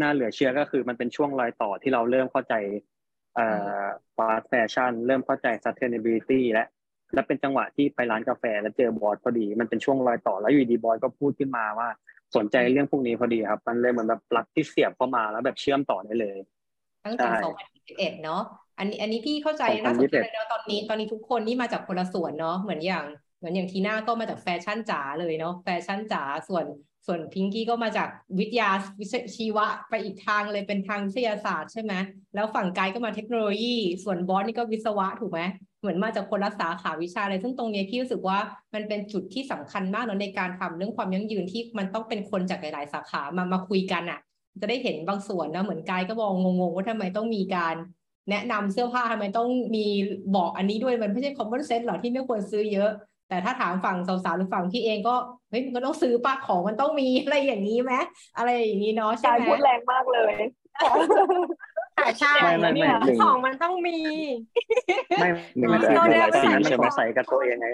[0.00, 2.54] น่าเหลือเชื่อก็คือมันเป็นช่วงรอยต่อที่เราเริ่มเข้าใจ
[3.34, 3.46] เอ่
[3.78, 3.82] อ
[4.16, 6.66] fast fashion เริ่มเข้าใจ sustainability และ
[7.14, 11.88] และเป็นจังหวะที่ไปร้านกาแฟแล้วเจอบอสพอดี มันเป็นช่วงรอยต่อแล้วอยู่ดีบอสก็พูดขึ้นมาว่า
[12.36, 16.38] สนใจเรื่องพวกนี้พอดีครับ มันเลยเหมือนแบบปลั๊กที่เสียบเข้ามาแล้วแบบเชื่อมต่อได้เลย
[17.04, 18.40] ตั้งแต่ใช่2021เนาะ
[18.78, 26.66] อันนี้อันนี้พี่เข้าใจน่าสนใจเลยเนาะตอนนี้ตอนนี้ทุกคนนี่มาจากคนละส่วนเนาะเหมือนอย่างเห มือนอย่างทีน่าก็มาจากแฟชั่นจ๋าเลยเนาะแฟชั่นจ๋าส่วน
[27.06, 31.92] ส่วนพิงกี้ก็มาจากวิทยาวิชีวะไปอีกทางเลยเป็นทางวิทยาศาสตร์ใช่ไหม
[32.34, 35.40] แล้วฝั่งกายก็มาเทคโนโลยี ส่วนบอสนี่ก็วิศวะถูกไหม
[35.80, 38.38] เหมือนมาจากคนละสาขาวิชาเลยซึ่งตรงนี้พี่รู้สึกว่า
[38.74, 44.20] มันเป็นจุดที่สำคัญมากเนาะในการทำเรื่องความยั่งยืนที่มันต้องเป็นคนจากหลาย ๆ สาขามามาคุยกันอะ
[44.60, 47.74] จะได้เห็นบางส่วนนะเหมือนกายก็มองงงๆว่าทำไมต้องมีการ
[48.30, 49.86] แนะนำเสื้อผ้าทำไมต้องมี
[50.36, 52.90] บอกอันนี้ด้วยมันไม่ใช่ common sense หรอที่ไม่ควรซื้อเยอะ
[53.34, 55.14] แต่ถ้าถามฝั่งสาวๆหรือฝั่งพี่เองก็
[55.50, 57.92] เฮ้ยมันก็ต้องซื้อป้าของมันต้องมีอะไรอย่างนี้ไหม
[58.36, 60.34] อะไรอย่างนี้เนาะใช่กายไหมพูดแรงมากเลย
[61.96, 63.98] แต่ใช่ไม่ไม่ไม่หนึ่งของมันต้องมี
[65.18, 67.68] ไม่หนึ่งไม่แต่ใช่หเป็นลายไรสีสีใช่ใช่ไหไหมมใส่กับตัวเองไง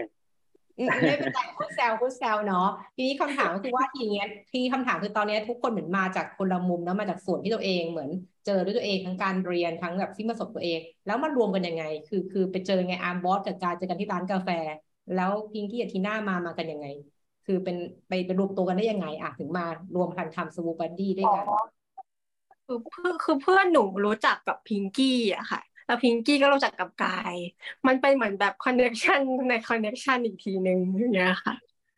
[0.79, 8.11] อืมไม่เป็นไรพูดแซวพูดแซวเนาะทีนี้คำถามก็คือว่าทีเนี้ยที่คำถามคือตอนเนี้ยทุกคนเหมือนมาจากคนละมุมแล้วมาจากส่วนที่ตัวเองเหมือน
[8.47, 14.49] เจอด้วยตัวเองทั้งการเรียนทั้งแบบที่ประสบตัวเอง แล้วมันรวมกันยังไง คือคือไปเจอไงอาร์มบอสกับกายเจอกันที่ร้านกาแฟ
[15.15, 16.87] แล้วพิงกี้กับทีน่ามามากันยังไง
[17.45, 17.77] คือเป็น
[18.09, 21.47] ไปไปรวมตัวกันได้ยังไงอะถึงมารวมกันทำ Swoop Buddy ด้วยกัน
[22.67, 27.37] คือเพื่อนคือเพื่อนหนูรู้จักกับพิงกี้อะค่ะแล้วพิงกี้ก็รู้จักกับกาย
[27.87, 31.55] มันเป็นเหมือนแบบคอนเน c ชันในคอนเน c ชันอีกทีหนึ่งอย่างเงี้ยค่ะ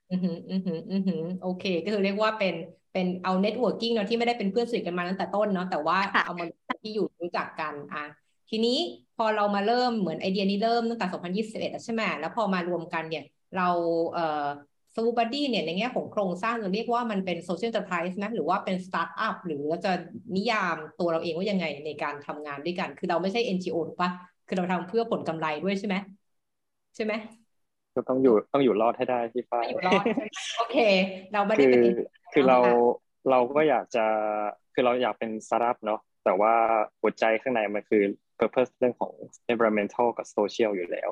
[0.09, 2.55] อือหืออือหืออือหือโอเค ก็คือเรียกว่าเป็น
[2.93, 6.45] เป็นเอา networking เนาะที่ไม่ได้เป็นเพื่อนสนิทกันมาตั้งแต่ต้นเนาะแต่ว่าค่ะเอามา
[6.83, 8.01] ที่อยู่รู้จักกันอะ
[8.55, 8.79] ทีนี้
[9.17, 13.25] พอเรามาเริ่มเหมือนไอเดียนี้เริ่มตั้งแต่ 2021แล้วใช่ไหมแล้วพอมารวมกันเนี่ย
[13.57, 13.69] เรา
[14.13, 14.47] เอ่อ
[14.95, 19.93] Swoop Buddy เนี่ยในแง่ของโครงสร้างเราเรียกว่ามันเป็นโซเชียล n อ e r p r i s e ไหมหรือว่าเป็นสตาร์ทอัพหรือเราจะ
[20.37, 24.11] นิยามตัวเราเองว่ายังไงในการทำงานด้วยกัน คือเราไม่ใช่ NGO ถูกปะ
[24.49, 25.97] คือเราทำเพื่อผลกำไรด้วยใช่ไหม
[26.95, 27.13] ใช่ไหม
[27.95, 30.25] ก็ต้องอยู่ต้องอยู่รอดให้ได้พี่ฝ้ายอยู่รอดใช่ไหม
[30.59, 30.77] โอเค
[31.33, 31.83] เราไม่คืได้เป็น
[32.33, 32.59] คือเรา
[33.31, 34.05] เราก็อยากจะ
[34.75, 36.53] คือเราอยากเป็นสตาร์ทอัพเนาะแต่ว่า
[37.01, 38.03] หัวใจข้างในมันคือ
[38.43, 39.13] purpose เรื่องของ
[39.53, 41.11] environmental กับ social อยู่แล้ว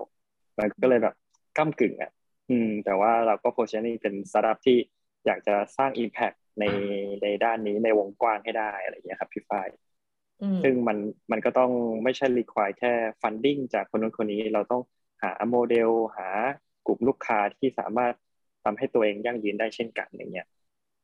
[0.59, 1.14] มันก็เลยแบบ
[1.59, 2.12] ก้ากึ่งอะ
[2.51, 4.79] อืม แต่ว่าเราก็ positioning เป็นสตาร์ทอัพที่
[5.27, 6.64] อยากจะสร้าง impact ใน
[7.23, 9.69] ในด้านนี้ในวงกว้างให้ได้อะไรอย่างเงี้ยครับพี่ฝ้าย
[10.43, 10.99] อืมซึ่งมัน
[11.31, 11.71] มันก็ต้อง
[12.05, 14.83] ไม่ใช่ require แค่ funding จากคนนู้นคนนี้เราต้อง
[15.23, 16.29] หาโมเดล หา
[16.87, 18.14] กลุ่มลูกค้าที่สามารถ
[18.64, 20.47] ทำให้ตัวเองยั่งยืนได้เช่นกันอย่างเงี้ย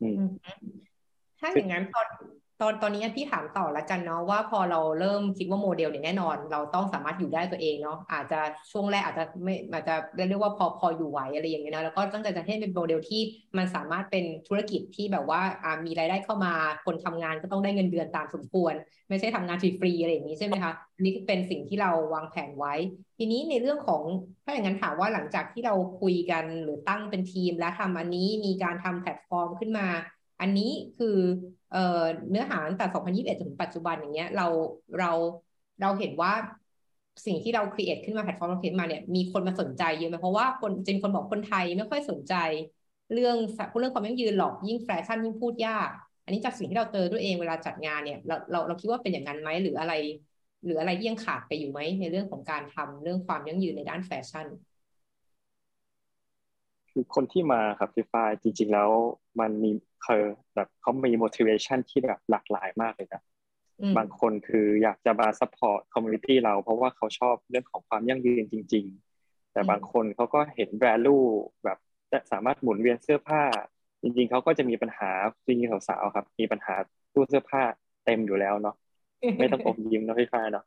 [0.01, 0.77] อืมอืม
[1.39, 2.07] ถ้าอย่างนั้นตอน
[2.61, 8.40] ตอนตอนนี้พี่ถามต่อล้วกันเนาะว่าพอเราเริ่มคิดว่าโมเดลเนี่ยแน่นอน เราต้องสามารถอยู่ได้ตัวเองเนาะอาจจะ
[8.71, 9.95] ช่วงแรกอาจจะไม่อาจจะ
[10.29, 13.21] เรียกว่าพอพออยู่ไหวอะไรอย่างเงี้ยนะแล้วก็ตั้งใจจะให้เป็นโมเดลที่
[13.57, 15.40] มันสามารถเป็นธุรกิจที่แบบว่า
[15.87, 16.53] มีรายได้เข้ามา
[16.85, 18.75] คนทำงานก็ต้องได้เงินเดือนตามสมควร
[19.09, 22.75] ไม่ใช่ทำงานฟรีๆอะไรอย่างนี้ใช่ไหมคะนี่เป็นสิ่งที่เราวางแผนไว้
[23.19, 24.03] ทีนี้ในเรื่องของ
[24.45, 29.87] ถ้าอย่างนั้นถามว่าหลังจากที่เราคุยกันหรือตั้งเป็นทีม แล้วทำอันนี้มีการทำแพลตฟอร์มขึ้นมา
[30.40, 31.16] อันนี้คือ
[32.31, 34.46] เนื้อหาตั้งแต่ 2021ถึงปัจจุบันอย่างเงี้ยเรา
[34.98, 35.11] เรา
[35.81, 36.33] เราเห็นว่า
[37.26, 42.35] สิ่งที่เรา create ขึ้นมาแพลตฟอร์มเรา create มาเนี่ยมีคนมาสนใจเยอะไหมเพราะว่าคนจริงคนบอกคนไทยไม่ค่อยสนใจ
[43.12, 43.37] เรื่อง
[43.79, 45.88] เรื่องความยั่งยืนหรอกยิ่งแฟชั่นยิ่งพูดยาก
[46.24, 49.92] อันนี้จากสิ่งที่เราเจอด้วยเองเวลาจัดงานเนี่ยเราเราเราคิดว่าเป็นอย่างนั้นไหมหรืออะไร
[50.64, 54.46] หรืออะไรยังขาดไปอยู่ไหมในเรื่องของการทำเรื่องความยั่งยืนในด้านแฟชั่น
[56.98, 58.90] คือคนที่มาครับพี่ฟ้าจริง ๆ แล้ว
[59.40, 59.70] มันมี
[60.04, 60.22] เคย
[60.54, 63.22] แบบเขามี motivation ที่แบบหลากหลายมากเลยนะ
[63.96, 68.85] บางคนคืออยากจะมา support community เรา เพราะว่าเขาชอบเรื่องของความยั่งยืนจริง
[69.18, 71.24] ๆ แต่บางคนเขาก็เห็น value
[71.64, 71.78] แบบ
[72.12, 73.42] จะสามารถหมุนเวียนเสื้อผ้า
[74.02, 75.11] จริง ๆเขาก็จะมีปัญหา
[75.46, 76.74] จริงๆสาวๆครับ มีปัญหา
[77.14, 77.62] ตู้เสื้อผ้า
[78.04, 78.76] เต็มอยู่แล้วเนาะ
[79.38, 80.64] ไม่ต้องอมยิ้มนะพี่ฝ้ายเนาะ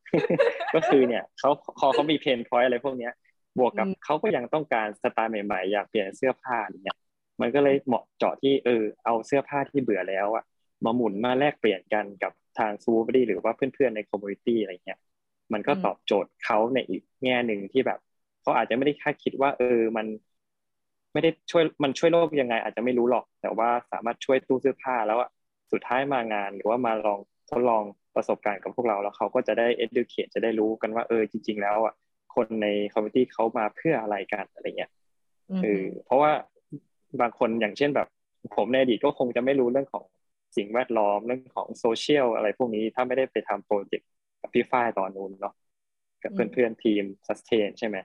[0.76, 3.14] ก็คือเนี่ยเขาพอเขามี pain point อะไรพวกเนี้ย
[3.60, 6.98] บวกกับเขาก็ยังต้องการสไตล์ใหม่ๆ อยากเปลี่ยนเสื้อผ้าอย่างเงี้ย
[7.42, 10.44] มันก็เลยเหมาะเจาะที่เออเอาเสื้อผ้าที่เบื่อแล้วอะ
[10.86, 15.00] มาหมุนมาแลกเปลี่ยนกันกับทาง Swoop Buddy หรือว่าเพื่อนๆใน community อะไรเงี้ย
[15.54, 18.00] มันก็ตอบโจทย์เขาในอีกแง่หนึ่งที่แบบ
[18.42, 20.06] เขาอาจจะไม่ได้คาดคิดว่า เออมัน
[21.14, 25.30] ไม่ได้ช่วยมันช่วยโลกยังไง อาจจะไม่รู้หรอก แต่ว่าสามารถช่วยตู้เสื้อผ้าแล้วอะ
[25.72, 27.20] สุดท้ายมางานหรือว่ามาลอง
[27.50, 27.84] ทดลอง
[28.16, 31.94] ประสบการณ์กับพวกเราแล้วเขาก็จะได้ educate จะได้รู้กันว่าเออจริง ๆ แล้วอะ
[32.40, 34.92] คนในคอมมิตี้เขามาเพื่ออะไรกันอะไรเงี้ย
[35.64, 36.32] เออเพราะว่า
[37.22, 38.08] บางคนอย่างเช่นแบบ
[38.56, 40.04] ผมในอดีตก็คงจะไม่รู้เรื่องของ
[40.58, 44.10] สิ่งแวดล้อมเรื่องของโซเชียลอะไรพวกนี้ถ้าไม่ได้ไปทำโปรเจกต์
[44.42, 45.54] กับพี่ฝ้ายตอนนู้นเนาะ
[46.24, 47.98] กับเพื่อนๆทีม sustain ใช่ไหม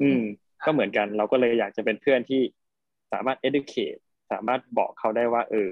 [0.00, 0.22] อืม
[0.64, 2.42] ก็เหมือนกันเราก็เลยอยากจะเป็นเพื่อนที่
[3.12, 4.00] สามารถ educate
[4.32, 5.70] สามารถบอกเขาได้ว่า เออ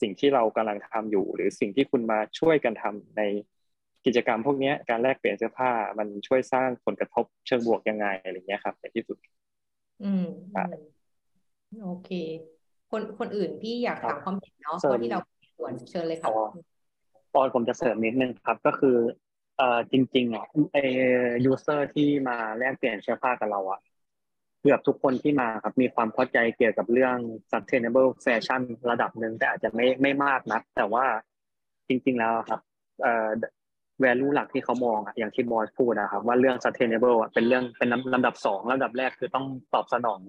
[0.00, 3.22] สิ่งที่เรากำลังทำอยู่ หรือสิ่งที่คุณมาช่วยกันทำใน
[4.06, 9.16] กิจกรรมพวกนี้การแลกเปลี่ยนเสื้อผ้ามันช่วยสร้างผลกระทบเชิงบวกยังไงอะไรเงี้ยครับในที่สุด
[10.02, 10.22] อืม
[11.82, 12.08] โอเค
[12.90, 15.20] คนคนอื่นพี่อยากถามความเห็นเนาะเพราะที่เรา
[15.58, 16.30] ส่วนเชิญเลยค่ะ
[17.34, 18.96] ตอนผมจะเสริมนิดนึงครับ ก็คือ
[19.58, 20.78] เอ่อจริงๆอะไอ
[21.44, 23.80] ยูเซอร์ที่มาแลกเปลี่ยนเสื้อผ้ากับเราอะ
[24.60, 27.16] เกือบทุกคนที่มาครับมีความเข้าใจเกี่ยวกับเรื่อง
[27.50, 31.06] sustainable fashion ระดับหนึ่งแต่อาจจะไม่ไม่มากนัก แต่ว่า
[31.88, 32.60] จริง ๆ แล้วครับ
[33.02, 33.28] เอ่อ
[34.04, 40.20] value หลักที่เขามองอะอย่างที่บอสพูดนะครับว่าเรื่อง sustainable อะเป็นเรื่องเป็นลำดับสองลำดับแรกคือต้องตอบสนอง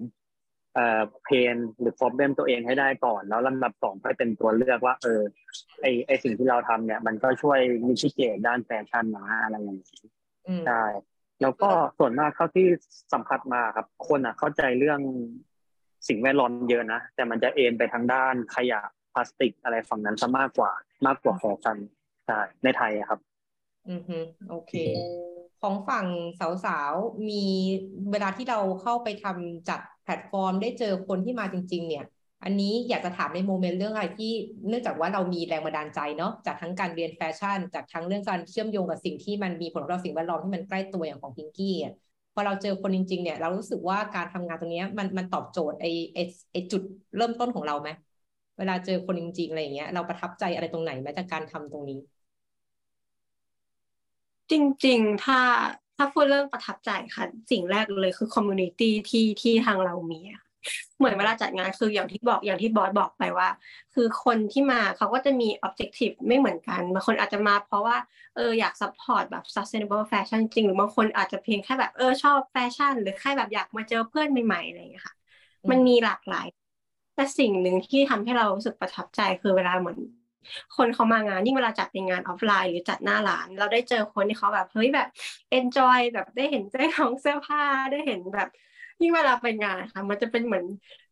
[0.74, 5.20] เอ่อ pain หรือ problem ตัวเองให้ได้ก่อน แล้วลำดับสองก็เป็นตัวเลือกว่า เออ
[5.82, 9.86] ไอ้ไอ้สิ่งที่เราทำเนี่ย มันก็ช่วย mitigate ด้านแฟชั่นนะอะไรอย่างนี้
[10.66, 10.84] ใช่
[11.42, 12.66] แล้วก็ส่วนมากเท่าที่
[13.12, 15.00] สัมผัสมาครับ คนอะ เข้าใจเรื่อง
[16.08, 18.80] สิ่งแวดล้อมเยอะนะ แต่มันจะเอนไปทางด้านขยะ
[19.12, 20.72] พลาสติกอะไรฝั่งนั้นซะมากกว่า
[21.06, 21.78] มากกว่าแฟชั่น
[22.26, 23.20] ใช่ในไทยครับ
[23.88, 24.18] อือฮึ
[24.48, 24.72] โอเค
[25.60, 26.06] ของฝั่ง
[26.64, 27.44] สาวๆ มี
[28.10, 32.04] เวลาที่เราเข้าไปทำจัดแพลตฟอร์ม ได้เจอคนที่มาจริง ๆ เนี่ย
[32.44, 34.32] อันนี้อยากจะถามใน moment เรื่องอะไรที่
[34.68, 41.92] เนื่องจากว่าเรามีแรงบันดาลใจเนาะจากทั้งการเรียนแฟชั่น จากทั้งเรื่องการเชื่อมโยงกับสิ่งที่มันมีผลต่อสิ่งแวดล้อมที่มันใกล้ตัวอย่างของพิงกี้อะ
[42.34, 46.18] พอเราเจอคนจริง ๆ เนี่ย เรารู้สึกว่าการทำงานตรงนี้มันมันตอบโจทย์ไอ้ไอ้
[46.52, 46.82] ไอ้จุด
[47.16, 47.88] เริ่มต้นของเราไหม
[48.58, 51.98] เวลาเจอคนจริงๆอะไรอย่างเงี้ยเราประทับใจอะไรตรงไหนไหมจากการทำตรงนี้
[54.50, 54.52] จ
[54.86, 55.40] ริง ๆ ถ้า
[55.96, 60.20] ถ้าพูดเรื่องประทับใจค่ะ สิ่งแรกเลยคือ community ที่ที่ทางเรามี
[60.98, 63.48] เหมือนเวลาจัดงานคืออย่างที่บอกอย่างที่บอสบอกไปว่า
[63.94, 67.96] คือคนที่มาเขาก็จะมี objective ไม่เหมือนกันบางคนอาจจะมาเพราะว่า
[68.34, 75.14] เอออยาก support แบบ sustainable fashion จริงหรือบางคนอาจจะเพียงแค่แบบเออชอบแฟชั่น หรือแค่แบบอยากมาเจอเพื่อนใหม่ๆอะไรอย่างเงี้ยค่ะ
[75.70, 76.46] มันมีหลากหลาย
[77.14, 79.98] แต่สิ่งหนึ่งที่ทำให้เรารู้สึกประทับใจคือเวลาเหมือน
[80.76, 85.08] คนเขามางาน ยิ่งเวลาจัดเป็นงานออฟไลน์ หรือจัดหน้าร้าน เราได้เจอคนที่เขาแบบเฮ้ยแบบ
[85.58, 88.48] enjoy แบบได้เห็นเจ้าของเสื้อผ้าได้เห็นแบบ
[89.00, 90.64] ยิ่งเวลาไปงานค่ะ มันจะเป็นเหมือน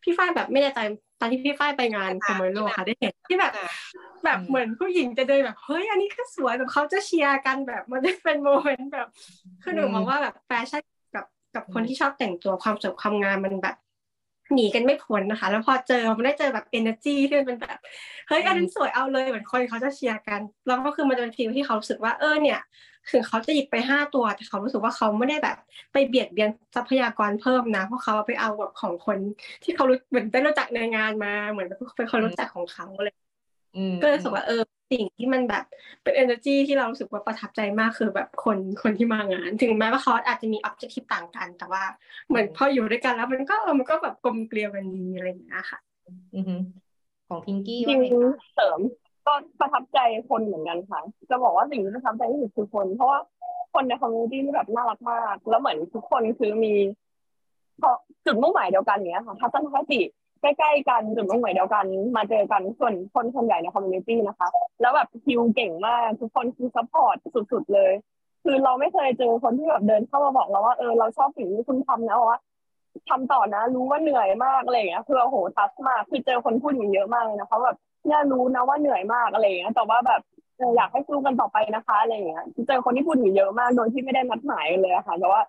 [0.03, 0.81] พี่ฝ้ายแบบไม่แน่ใจ
[1.21, 3.53] ตอนที่พี่ฝ้ายไปงานคอมเมโลค่ะได้เห็นที่แบบ
[4.25, 9.09] แบบเหมือนผู้หญิงจะเดินแบบเฮ้ยอันนี้ก็สวยแบบเขาจะเชียร์กันแบบมันจะเป็น moment แบบ
[9.63, 10.83] คือหนูมองว่าแบบแฟชั่น
[11.15, 13.77] กับกับคนที่ชอบแต่งตัวความสวยความงามมันแบบ
[14.55, 17.79] หนีกันไม่พ้นนะคะ แล้วพอเจอมันได้เจอแบบ energy ที่มันเป็นแบบ
[18.29, 22.59] เฮ้ยอันนั้นสวยเอาเลยเหมือนคนเขาจะเชียร์กัน แล้วก็คือมันจะเป็นฟีลที่เขารู้สึกว่าเออเนี่ย
[23.11, 25.57] ถึงเขาจะหยิบไปห้าตัวแต่เขารู้สึกว่าเขาไม่ได้แบบ
[25.93, 29.19] ไปเบียดเบียนทรัพยากรเพิ่มนะเพราะเขาไปเอาแบบของคน
[29.63, 33.15] ที่เขารู้เหมือนได้รู้จักในงานมาเหมือนเป็นคนรู้จักของเขาเลย
[34.03, 35.65] ก็เลยรู้สึกว่าเออสิ่งที่มันแบบ
[36.03, 41.83] เป็น energy ที่เรารู้สึกว่าประทับใจมากคือแบบคนคนที่มางาน ถึงแม้ว่าเขาอาจจะมี objective ต่างกัน แต่ว่า
[42.29, 45.79] เหมือนพออยู่ด้วยกันแล้วมันก็มันก็แบบกลมเกลียวกันดีอะไรอย่างเงี้ยค่ะ
[46.35, 46.45] อือ
[47.29, 48.81] ของพิงกี้จริว่างไงคะเสริม
[49.27, 49.99] ก็ประทับใจ
[50.31, 53.19] คนเหมือนกันค่ะ จะบอกว่าสิ่งที่ประทับใจที่สุดคือคน เพราะว่า
[53.75, 56.75] คนใน community นี่แบบน่ารักมาก แล้วเหมือนทุกคนคือมี
[57.83, 57.91] พอ
[58.27, 60.01] จุดมุ่งหมายเดียวกันเนี้ยค่ะทัศนคติ
[60.43, 61.85] ใกล้ๆกันจุดมุ่งหมายเดียวกัน
[62.17, 64.49] มาเจอกันส่วนคนส่วนใหญ่ใน community นะคะ
[64.81, 67.17] แล้วแบบคิวเก่งมากทุกคนคือ support
[67.53, 67.93] สุดๆเลย
[68.45, 72.41] คือเราไม่เคยเจอคนที่แบบเดินเข้ามาบอกเราว่าเออเราชอบสิ่งที่คุณทำนะว่า
[73.09, 77.77] ทำต่อนะรู้ว่าเหนื่อยมากอะไรอย่างเงี้ยคือโอ้โหทัสมากคือเจอคนพูดอย่างเยอะมากเลยนะคะแบบ
[78.07, 80.21] เนี่ยรู้นะว่าเหนื่อยมากอะไรอย่างเงี้ยแต่ว่าแบบ
[80.77, 85.41] อยากให้สู้กันต่อไปนะคะอะไรอย่างเงี้ยเจอคนที่พูดอยู่เยอะมากโดยที่ไม่ได้นัดหมายเลยะค่ะแต่ว่า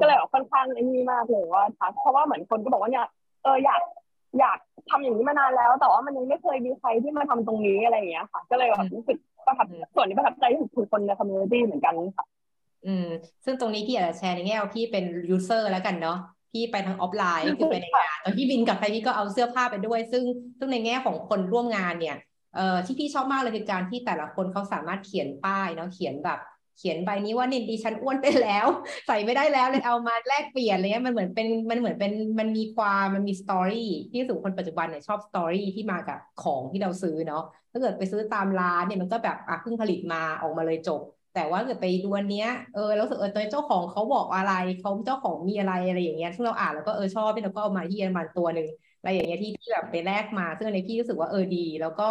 [0.00, 3.06] ก็เลยแบบค่อนข้างนี่มากเลยว่าทักเพราะว่าเหมือนคนก็บอกว่าเนี่ย
[3.42, 3.80] เอออยาก
[4.38, 4.58] อยาก
[4.90, 12.26] ทำอย่างนี้มานานแล้ว แต่ว่ามันยังไม่เคยมีใครที่มาทำตรงนี้อะไรอย่างเงี้ยค่ะ ก็เลยแบบรู้สึกประทับส่วนนี้ประทับใจที่สุดคือคนในคอมมูนิตี้เหมือนกันค่ะ
[12.86, 13.06] อืม
[13.44, 16.18] ซึ่งตรงนี้พี่อยากจะแชร์ในแง่ว่าพี่เป็น user แล้วกันเนาะ
[16.52, 20.24] พี่ไปทางออฟไลน์คือไปในงานตอนพี่บินกลับไปพี่ก็เอาเสื้อผ้าไปด้วย ซึ่ง
[20.58, 22.16] ซึ่งในแง่ของคนร่วมงานเนี่ย
[22.54, 26.38] เอ่อที่พี่ชอบมากเลยคือการที่แต่ละคนเขาสามารถเขียนป้ายเนาะเขียนแบบ
[26.76, 28.66] เขียนใบนี้ว่านี่ดิฉันอ้วนไปแล้ว
[29.06, 33.78] ใส่ไม่ได้แล้วเลยเอามาแลกเปลี่ยนอะไรเงี้ยมันเหมือนเป็นมันเหมือนเป็นมันมีความมันมี story
[34.12, 41.00] ที่สูงคนปัจจุบันเนี่ยชอบ story ที่มากับของที่เราซื้อเนาะถ้าเกิดไปซื้อตามร้านเนี่ยมันก็แบบอะเพิ่งผลิตมาออกมาเลยจบ
[41.32, 52.02] แต่ว่าเกิดไปดูอันเนี้ยเออแล้วรู้สึกเออตัวเจ้าของเขาบอกอะไรเขาเจ้าของมีอะไรอะไรอย่างเงี้ยซึ่งเราอ่านแล้วก็เออชอบแล้วก็เอามาที่อันมันตัวหนึ่งอะไรอย่างเงี้ยที่ที่แบบไปแลกมาซึ่งอันพี่รู้สึกว่าเออดี แล้วก็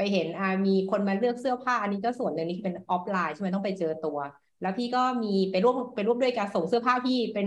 [0.00, 4.18] ไปเห็นอ่ามีคนมาเลือกเสื้อผ้าอันนี้ก็ส่วนหนึ่งนี่เป็นออฟไลน์ใช่ไหมต้องไปเจอตัว
[4.62, 7.46] แล้วพี่ก็มีไปร่วมไปร่วมด้วยการส่งเสื้อผ้าพี่เป็น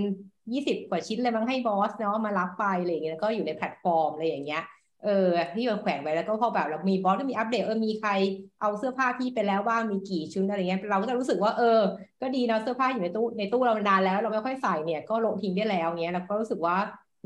[0.53, 4.61] ยี่สิบกว่าชิ้นเลยมั้งให้บอสเนาะมารับไปอะไรอย่างเงี้ยแล้วก็อยู่ในแพลตฟอร์มอะไรอย่างเงี้ย
[5.03, 8.11] เออที่มันแขวนไว้แล้วก็พอแบบเรามีบอสก็มีอัปเดตเออมีใคร
[8.61, 11.79] เอาเสื้อผ้าพี่ไปแล้วบ้างมีกี่ชุดอะไรเงี้ยเราก็จะรู้สึกว่าเออ
[12.21, 16.77] ก็ดีนะเสื้อผ้าอยู่ในตู้ในตู้เรานานแล้ว เราไม่ค่อยใส่เนี่ยก็ละทิ้งได้แล้วเงี้ยแล้วก็รู้สึกว่า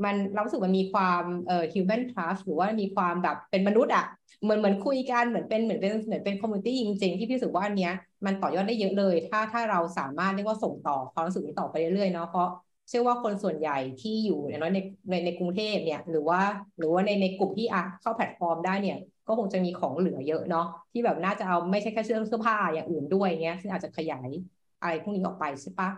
[0.04, 4.04] มันเรารู้สึกมันมีความเอ่อ human trust หรือว่ามีความแบบเป็นมนุษย์อะ
[4.42, 7.92] เหมือนเหมือนคุยกันเหมือนเป็นเหมือนเป็นเหมือนเป็น community จริงๆที่พี่รู้สึกว่าอันเนี้ย
[8.26, 12.46] มันต่อยอดได้เยอะเลย ถ้าถ้าเราสามารถเรียกว่าส่งต่อความรู้สึกนี้ต่อไปเรื่อยๆเนาะเพราะ
[12.88, 14.78] เชื่อว่าคนส่วนใหญ่ที่อยู่อย่างน้อยใน
[15.10, 16.40] ในในกรุงเทพเนี่ยหรือว่า
[16.78, 18.96] หรือว่าในในกลุ่มที่อะเข้าแพลตฟอร์มได้เนี่ย
[19.26, 24.28] ก็คงจะมีของเหลือเยอะเนาะที่แบบน่าจะเอาไม่ใช่แค่เสื้อเสื้อผ้าอย่างอื่นด้วยเงี้ยซึ่งอาจจะขยาย
[24.80, 25.90] อะไรพวกนี้ออกไปใช่ปะ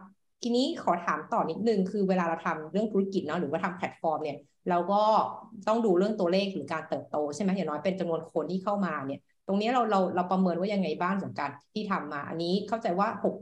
[0.43, 4.37] ทีนี้ขอถามต่อนิดนึงคือเวลาเราทำเรื่องธุรกิจเนาะหรือว่าทำแพลตฟอร์มเนี่ย
[4.69, 4.97] เราก็
[5.67, 13.35] ต้องดูเรื่องตัวเลขหรือการเติบโตใช่ไหมอย่างน้อยเป็นจำนวนคนที่เข้ามาเนี่ย ตรงนี้เราเราเราประเมินว่ายังไงบ้างสำหรับการที่ทำมา อันนี้เข้าใจว่าหก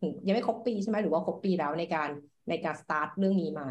[0.00, 2.08] ถึงยังไม่ครบปีใช่ไหมหรือว่าครบปีแล้วในการ
[2.48, 3.66] ในการสตาร์ทเรื่องนี้มา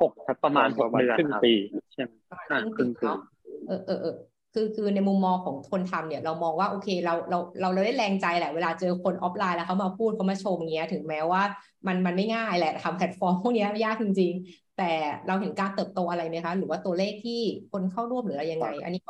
[0.00, 0.12] หก
[0.42, 1.52] ประมาณหกเดือนครึ่งครับปี
[1.92, 3.18] ใช่ไหมประมาณอ่าครึ่งครึ่ปีงปีเนาะ
[3.66, 4.14] เออเออเออ
[4.54, 11.42] คือคือในมุมมองของคนทำเนี่ยเรามองว่าโอเคเราเราเราเราได้แรงใจแหละเวลาเจอคนออฟไลน์แล้วเขามาพูดเขามาชมเงี้ยถึงแม้ว่า
[11.86, 14.92] มันมันไม่ง่ายแหละทำแพลตฟอร์มพวกนี้ยยากจริงๆ แต่
[15.26, 17.40] เราเห็นการเติบโตอะไรไหมคะ หรือว่าตัวเลขที่
[17.72, 19.00] คนเข้าร่วมหรืออะไรยังไง อันนี้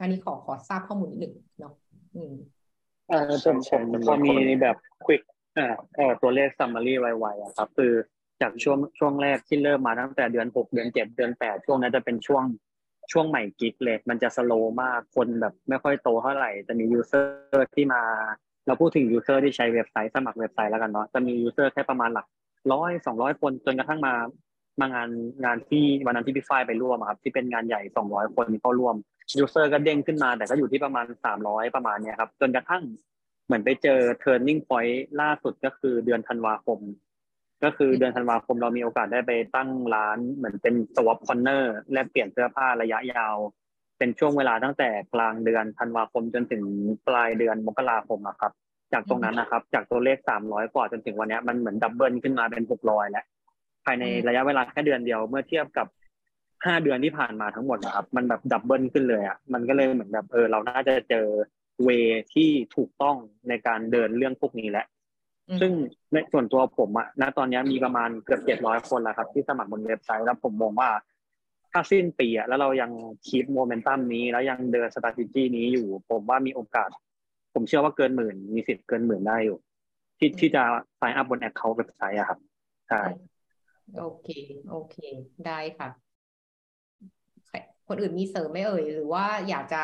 [0.00, 1.72] อันนี้ขอขอทราบข้อมูลนิดหนึ่งเนาะ
[2.14, 2.32] อืม
[3.08, 5.22] เออผมผมพอมีแบบ quick
[5.58, 7.92] อ่าเออตัวเลข summary ไวๆอะครับ คือ
[8.40, 12.44] จากช่วงช่วงแรกที่เริ่มมาตั้งแต่เดือนหกเดือนเจ็ดเดือนแปดช่วงนั้นจะเป็นช่วง
[13.12, 18.02] ช่วงใหม่กิ๊กเลย มันจะ slow มากคนแบบไม่ค่อยโตเท่าไหร่ จะมี user ที่มา
[18.66, 22.26] เราพูดถึง user ที่ใช้เว็บไซต์สมัครเว็บไซต์แล้วกันเนาะจะมี user แค่ประมาณหลัก
[22.72, 24.14] ร้อยสองร้อยคนจนกระทั่งมา
[24.80, 25.10] มางาน
[25.44, 28.96] งานที่วันนั้นที่พี่ฝ้ายไปร่วมครับที่เป็นงานใหญ่สองร้อยคนเข้าร่วม
[29.38, 32.82] ยูเซอร์ก็เด้งขึ้นมาแต่ก็อยู่ที่ประมาณสามร้อยประมาณเนี้ยครับจนกระทั่ง
[33.46, 36.78] เหมือนไปเจอ turning point ล่าสุดก็คือเดือนธันวาคม
[37.64, 43.36] ก็คือเดือนธันวาคมเรามีโอกาสได้ไปตั้งร้านเหมือนเป็น swap corner แลกเปลี่ยนเสื้อผ้าระยะยาว
[43.98, 46.62] เป็นช่วงเวลาตั้งแต่กลางเดือนธันวาคมจนถึง
[47.06, 48.52] ปลายเดือนมกราคมอะครับ
[48.92, 53.24] จากตรงนั้นนะครับ จากตัวเลขสามร้อยกว่าจนถึงวันเนี้ยมันเหมือนดับเบิลขึ้นมาเป็นหกร้อยแล้ว
[53.84, 55.86] ภายในระยะเวลาแค่เดือนเดียวเมื่อเทียบกับ
[56.64, 61.26] ห้าเดือนที่ผ่านมาทั้งหมดนะครับ มันแบบ double ขึ้นเลยอะมันก็เลยเหมือนแบบเออเราน่าจะเจอ
[61.84, 61.88] way
[62.34, 63.16] ที่ถูกต้อง
[63.48, 64.99] ในการเดินเรื่องพวกนี้แหละอืม
[65.60, 65.72] ซึ่ง
[66.12, 70.90] ในส่วนตัวผมอะณตอนนี้มีประมาณเกือบเจ็ดร้อยคนแล้วครับ ที่สมัครบนเว็บไซต์แล้วผมมองว่า
[71.72, 72.90] ถ้าสิ้นปีอะแล้วเรายัง
[73.26, 76.88] keep momentum นี้ แล้วยังเดินสต r a t e g y นี้อยู่ ผมว่ามีโอกาส
[77.54, 79.58] ผมเชื่อว่าเกินหมื่น มีสิทธิ์เกินหมื่นได้อยู่
[80.18, 80.62] ที่ที่จะ
[80.96, 82.38] sign up บน account เว็บไซต์อะครับ
[82.88, 83.00] ใช่
[84.00, 84.28] โอเค
[84.70, 84.96] โอเค
[85.46, 85.88] ได้ค่ะ
[87.48, 87.56] ใคร
[87.88, 89.82] คนอื่นมีเสริมไหมเอ่ย หรือว่าอยากจะ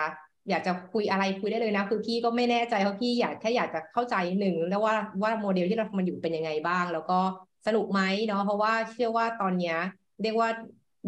[0.50, 7.18] อยากจะคุยอะไรคุยได้เลยนะ คือพี่ก็ไม่แน่ใจเพราะพี่อยากแค่อยากจะเข้าใจหนึ่งแล้วว่าว่าโมเดลที่เราทำมันอยู่เป็นยังไงบ้าง แล้วก็
[7.66, 9.76] สนุกไหมเนาะเพราะว่าเชื่อว่าตอนเนี้ย
[10.22, 10.48] เรียกว่า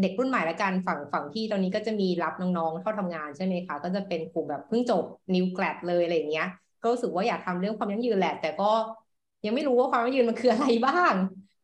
[0.01, 6.49] เด็กรุ่นใหม่ละกันฝั่งฝั่งที่ตอนนี้ก็จะมีรับน้องๆเข้าทำงานใช่ไหมคะ ก็จะเป็นกลุ่มแบบเพิ่งจบนิวแกลดเลยอะไรอย่างเงี้ย
[6.83, 8.71] ก็รู้สึกว่าอยากทำเรื่องความยั่งยืนแหละ แต่ก็
[9.45, 11.13] ยังไม่รู้ว่าความยั่งยืนมันคืออะไรบ้าง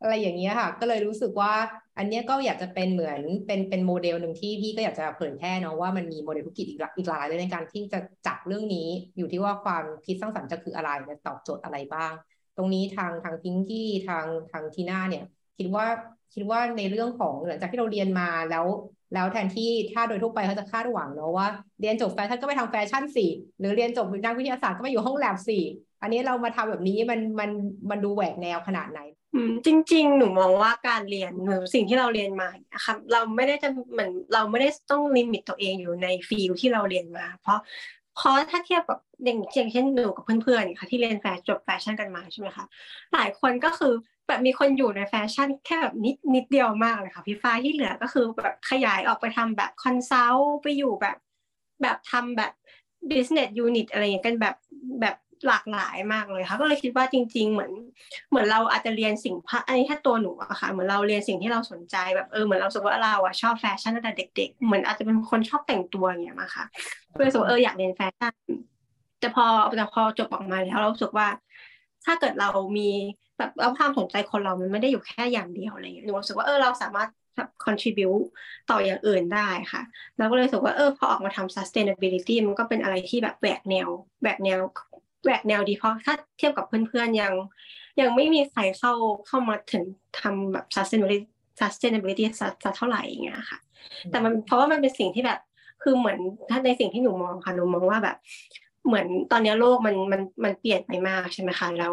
[0.00, 1.52] อะไรอย่างเงี้ยค่ะ ก็เลยรู้สึกว่า
[1.98, 12.12] อันนี้ก็อยากจะเป็นเหมือนเป็นเป็นโมเดลหนึ่งที่พี่ก็อยากจะเผยแพร่เนาะว่ามันมีโมเดลธุรกิจอีกอีกหลายเลยในการที่จะจับเรื่องนี้ อยู่ที่ว่าความคิดสร้างสรรค์จะคืออะไรจะตอบโจทย์อะไรบ้าง
[12.56, 15.24] ตรงนี้ทางทางพิงกี้ทางทางทีน่าเนี่ย
[15.58, 15.86] คิดว่า
[16.34, 18.66] คิดว่าในเรื่องของหลังจากที่เราเรียนมาแล้ว
[19.14, 21.46] แล้วแทนที่ถ้าโดยทั่วไปเขาจะคาดหวังเนาะว่า
[21.80, 23.26] เรียนจบแฟชั่นก็ไปทำแฟชั่นสิ
[23.58, 25.58] หรือเรียนจบนักวิทยาศาสตร์ก็ไปอยู่ห้องแลบสิ
[26.02, 27.50] อันนี้เรามาทำแบบนี้มันมัน
[27.90, 29.00] มันดูแหวกแนวขนาดไหน
[29.66, 32.48] จริง ๆ หนูมองว่าการเรียนหรือสิ่งที่เราเรียนมา
[32.84, 37.58] ค่ะเราไม่ได้จะเหมือนเราไม่ได้ต้อง limit ตัวเองอยู่ใน field ที่เราเรียนมา เพราะ
[38.16, 42.64] เพราะถ้าเทียบกับอย่างเช่นหนูกับเพื่อนๆค่ะที่เรียนแฟชั่นจบแฟชั่นกันมาใช่ไหมคะ
[43.14, 43.92] หลายคนก็คือ
[44.26, 51.16] แบบมีคนอยู่ในแฟชั่นแค่แบบนิดนิดเดียวมากเลยค่ะพี่ฟ้าที่เหลือก็คือแบบขยายออกไปทำแบบ consult ไปอยู่แบบ
[51.82, 52.52] แบบทำแบบ
[53.10, 54.56] business unit อะไรอย่างเงี้ยกันแบบ
[55.00, 55.16] แบบ
[55.48, 57.72] หลากหลายมากเลยค่ะก็เลยคิดว่าจริง ๆ เหมือน
[58.30, 66.64] เหมือนเราอาจจะเรียนสิ่งพอันนี้แค่ตัวหนูอะค่ะ เหมือนเราเรียนสิ่งที่เราสนใจแบบเออเหมือนเราสมมติว่าเราอะชอบแฟชั่นตั้งแต่เด็ก ๆ เหมือนอาจจะเป็นคนชอบแต่งตัวอย่างเงี้ยมาค่ะ
[67.16, 68.34] ก็เลยสึกว่าเอออยากเรียนแฟชั่น
[69.20, 69.44] แต่พอ
[69.76, 71.28] แต่พอจบออกมาแล้วเราสึกว่า
[72.04, 72.88] ถ้าเกิดเรามี
[73.38, 77.08] แบบเราความสนใจคนเรามันไม่ได้อยู่แค่อย่างเดียวอะไรเงี้ยหนูรู้สึกว่าเออเราสามารถ
[77.64, 78.24] contribute
[78.70, 79.82] ต่ออย่างอื่นได้ค่ะ
[80.16, 83.88] แล้วก็เลยรู้สึกว่าเออพอออกมาทำ sustainability มันก็เป็นอะไรที่แบบแหวกแนว
[84.20, 84.60] แหวกแนว
[85.24, 87.32] แหวกแนวดีเพราะถ้าเทียบกับเพื่อนๆยัง
[88.00, 88.92] ยังไม่มีใครเข้า
[89.26, 89.82] เข้ามาถึง
[90.20, 91.26] ทำแบบ sustainability
[91.60, 93.58] sustainability สักเท่าไหร่อย่างเงี้ยค่ะ
[94.10, 95.40] แต่มันเพราะว่ามันเป็นสิ่งที่แบบ
[95.82, 96.18] คือเหมือน
[96.50, 98.16] ถ้าในสิ่งที่หนูมองค่ะหนูมองว่าแบบ
[98.86, 101.92] เหมือนตอนนี้โลกมันมันมันเปลี่ยนไปมากใช่ไหมคะแล้ว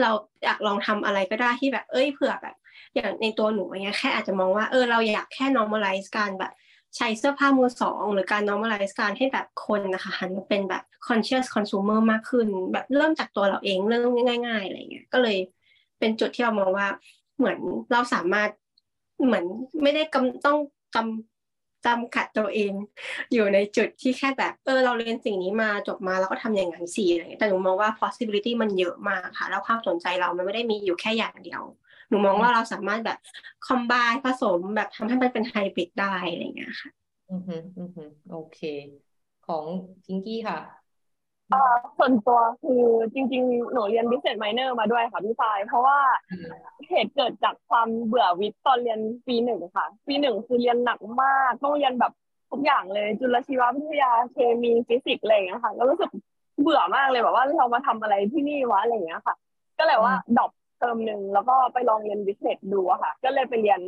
[0.00, 0.10] เรา
[0.44, 2.56] อยากลองทำอะไรก็ได้ที่แบบ เอ้ยเผื่อแบบ
[2.94, 6.52] อย่างในตัวหนูอย่างเงี้ยแค่อาจจะมองว่าเออเราอยากแค่ normalize การแบบ
[6.96, 14.10] ใช้เสื้อผ้ามือสองหรือการ normalize การให้แบบคนนะคะหันมาเป็นแบบ conscious consumer มากขึ้น แบบเริ่มจากตัวเราเองเริ่ม
[14.46, 15.38] ง่ายๆอะไรเงี้ยก็เลย
[15.98, 16.88] เป็นจุดที่เรามองว่า
[17.38, 17.58] เหมือน
[17.92, 18.50] เราสามารถ
[19.24, 19.44] เหมือน
[19.82, 20.58] ไม่ได้กำต้อง
[20.94, 22.72] จำจำกัดตัวเอง
[23.32, 31.62] อยู่ในจุดที่แค่แบบเออเราเรียนสิ่งนี้มาจบมาแล้วก็ทำอย่างนั้นสิอะไรเงี้ยแต่หนูมองว่า possibility มันเยอะมากค่ะ แล้วความสนใจเรามันไม่ได้มีอยู่แค่อย่างเดียว
[32.12, 33.18] นูมองว่าเราสามารถแบบ
[33.66, 36.90] คอมบายผสมแบบทำให้มันเป็นไฮบริดได้อะไรเงี้ยค่ะ
[37.30, 38.58] อือฮึอือฮึโอเค
[39.46, 39.66] ของ
[40.04, 40.58] พิงกี้ค่ะ
[41.98, 42.82] ส่วนตัวคือ
[43.14, 45.98] จริง ๆ หนูเรียน business minor มาด้วยค่ะพี่ฟาย เพราะว่า
[46.88, 52.12] เหตุเกิดจากความเบื่อวิทย์ตอนเรียนปีหนึ่งค่ะ ปีหนึ่งคือเรียนหนักมากต้องเรียนแบบ
[52.50, 56.10] ทุกอย่างเลย จุลชีววิทยาเคมีฟิสิกส์อะไรอย่างเงี้ยค่ะ ก็รู้สึก
[56.60, 59.34] เบื่อมากเลยแบบว่าเรามาทำอะไรที่นี่วะอะไรอย่างเงี้ยค่ะ
[59.78, 60.50] ก็เลยว่าดรอป
[60.82, 63.80] เทอมหนึ่งแล้วก็ไปลองเรียน business ดูอะค่ะ ก็เลยไปเรียน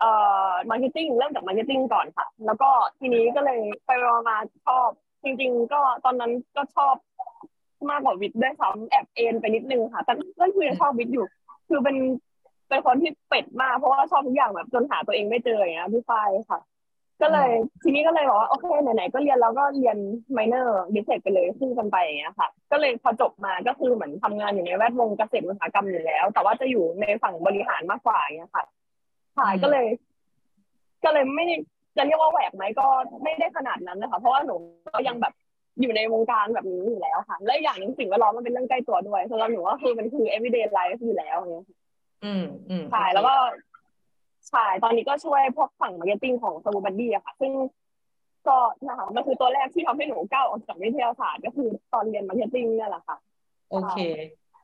[0.00, 0.10] เอ่
[0.48, 3.90] อ marketing เริ่มจาก marketing ก่อนค่ะ แล้วก็ทีนี้ก็เลยไป
[4.28, 4.36] มา
[4.66, 4.88] ชอบ
[5.24, 6.94] จริง ๆ ก็ตอนนั้นก็ชอบ
[7.90, 11.26] มากกว่าวิทย์ด้วยซ้ำแอบเอ็นไปนิดนึงค่ะ แต่ก็คือยังชอบวิทย์อยู่
[11.68, 11.96] คือเป็น
[12.68, 16.60] เป็นคนที่เป็ดมากเพราะว่าชอบทุกอย่างแบบจนหาตัวเองไม่เจออย่างเงี้ยพี่ฝ้าค่ะ
[17.22, 17.50] ก็เลย
[17.82, 19.96] ทีนี้ก็เลยบอกว่าโอเคไหนๆก็เรียนแล้วก็เรียน
[20.32, 28.64] minor ดิเซกไปเลยคู่กันไปอย่างเงี้ยค่ะก็เลยพอจบมาก็คือเหมือนทำงานอยู่ในแวดวงเกษตรอุตสาหกรรมอยู่แล้ว แต่ว่าจะอยู่ในฝั่งบริหารมากกว่าอย่างเงี้ยค่ะ
[29.34, 29.86] ใช่ก็เลย
[31.04, 31.46] ก็เลยไม่
[31.96, 32.86] จะเรียกว่าแหวกไหมก็
[33.22, 34.54] ไม่ได้ขนาดนั้นนะคะเพราะว่าหนู
[34.94, 35.34] ก็ยังแบบ
[35.80, 41.66] อยู่ในวงการแบบนี้อยู่แล้วค่ะ และอย่างหนึ่งสิ่งแวดล้อมมันเป็นเรื่องใกล้ตัวด้วยสำหรับหนูก็คือมันคือ everyday life อยู่แล้วเนี่ย
[42.24, 43.34] อืมอืมใช่แล้วก็
[44.50, 47.52] ใช่ตอนนี้ก็ช่วยพวกฝั่ง marketing ของ Swoop Buddy อะค่ะ ซึ่ง
[48.48, 48.56] ก็
[48.86, 53.16] นะคะมันคือตัวแรกที่ทำให้หนูก้าวออกจากวิทยาศาสตร์ก็คือตอนเรียน marketing นี่แหละค่ะ
[53.70, 53.96] โอเค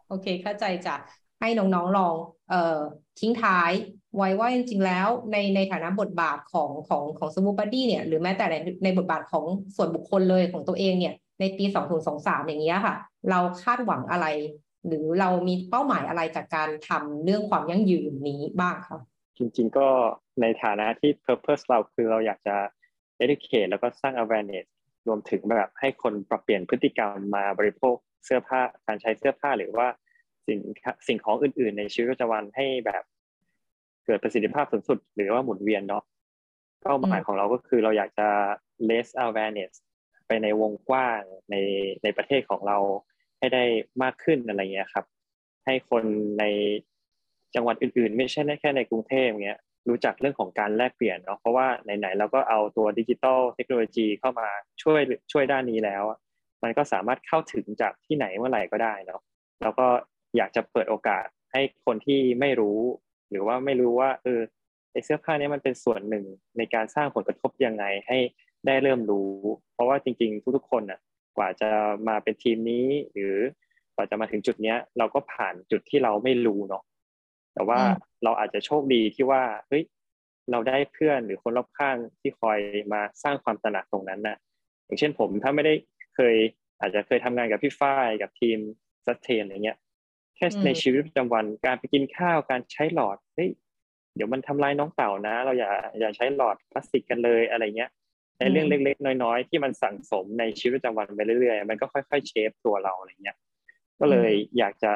[0.08, 0.96] โอเค เข้าใจจ้ะ
[1.40, 2.14] ให้น้องๆลอง
[2.50, 2.78] เอ่อ
[3.20, 3.70] ทิ้งท้าย
[4.16, 9.44] ไว้ว่าจริงๆแล้วในในฐานะบทบาทของของของ Swoop Buddy เนี่ยหรือแม้แต่ในในบทบาทของ
[9.76, 12.94] ส่วนบุคคลเลยของตัวเองเนี่ยในปีสองศูนย์สองสามอย่างเงี้ยค่ะ
[13.30, 14.26] เราคาดหวังอะไร
[14.86, 18.98] หรือเรามีเป้าหมายอะไรจากการทำเรื่องความยั่งยืนนี้บ้างคะ
[19.36, 19.88] จริง ๆ ก็
[20.40, 22.56] ในฐานะที่ purpose เราคือเราอยากจะ
[23.22, 24.66] educate แล้วก็สร้าง awareness
[25.08, 29.88] รวมถึงแบบให้คนปรับเปลี่ยนพฤติกรรมมาบริโภคเสื้อผ้าการใช้เสื้อผ้าหรือว่า
[30.46, 30.58] สิ่ง
[31.06, 33.02] สิ่งของอื่น ๆ ในชีวิตประจำวันให้แบบ
[34.04, 36.04] เกิดประสิทธิภาพสูงสุด หรือว่าหมุนเวียนเนาะ
[36.82, 38.28] เป้าหมายของเราก็คือเราอยากจะ
[38.88, 39.72] raise awareness
[40.26, 41.56] ไปในวงกว้างใน
[42.02, 42.78] ในประเทศของเรา
[43.38, 43.64] ให้ได้
[44.02, 45.06] มากขึ้นอะไรเงี้ยครับ
[45.64, 46.04] ให้คน
[46.38, 46.44] ใน
[47.54, 51.66] จังหวัดอื่นๆ ไม่ใช่แค่ในกรุงเทพเงี้ยรู้จักเรื่องของการแลกเปลี่ยนเนาะเพราะว่า
[51.98, 54.48] ไหนๆเราก็เอาตัวดิจิตอลเทคโนโลยีเข้ามา
[54.82, 55.00] ช่วย
[55.32, 56.02] ช่วยด้านนี้แล้ว
[56.62, 59.20] มันก็สามารถเข้าถึงจากที่ไหนเมื่อไหร่ก็ได้เนาะ
[59.62, 59.86] แล้วก็
[60.36, 62.78] อยากจะเปิดโอกาสให้คนที่ไม่รู้
[63.30, 64.40] หรือว่าไม่รู้ว่าเออ
[64.92, 66.24] ไอเสื้อผ้านี้มันเป็นส่วนหนึ่ง
[66.58, 68.18] ในการสร้างผลกระทบยังไงให้
[68.66, 69.30] ได้เริ่มรู้
[69.74, 71.00] เพราะว่าจริง ๆ ทุกๆคนอะ
[71.36, 71.68] กว่าจะ
[72.08, 73.34] มาเป็นทีมนี้ หรือ
[73.94, 76.82] กว่าจะมาถึงจุดเนี้ย เราก็ผ่านจุดที่เราไม่รู้เนาะ
[77.54, 77.80] แต่ว่า
[78.24, 79.84] เราอาจจะโชคดีที่ว่าเฮ้ย
[80.50, 82.58] เราได้เพื่อนหรือคนรอบข้างที่คอย
[82.92, 84.36] มาสร้างความตระหนักตรงนั้นน่ะ
[84.84, 85.74] อย่างเช่นผมถ้าไม่ได้
[86.14, 86.36] เคย
[86.80, 88.58] อาจจะเคยทำงานกับพี่ฝ้ายกับทีม
[89.06, 89.78] ซัสเทนอะไรเงี้ย
[90.36, 93.50] แค่ในชีวิตประจำวันการไปกินข้าวการใช้หลอดเฮ้ย
[94.14, 97.90] เดี๋ยวมันทำลายน้องเต่านะ เราอย่าอย่าใช้หลอดพลาสติกกันเลยอะไรเงี้ย
[98.38, 103.36] ในเรื่องเล็ก ๆ น้อยๆ ที่มันสั่งสมในชีวิตประจำวันไปเรื่อยๆ มันก็ค่อย ๆ เชฟตัวเราอะไรเงี้ย
[104.00, 104.90] ก็เลยอยากจะ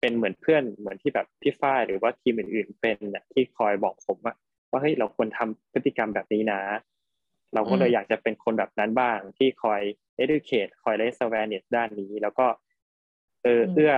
[0.00, 2.98] เป็นเหมือนเพื่อนเหมือนที่แบบพี่ฝ้ายหรือว่าทีมอื่นๆเป็น
[3.32, 4.34] ที่คอยบอกผมว่า
[4.70, 6.60] ว่าเฮ้ยเราควรทำพฤติกรรมแบบนี้นะ
[7.54, 9.80] เราก็เลยอยากจะเป็นคนแบบนั้นบ้างที่คอย
[10.22, 12.46] educate คอย raise awareness ด้านนี้ แล้วก็
[13.42, 13.94] เออเอื้อ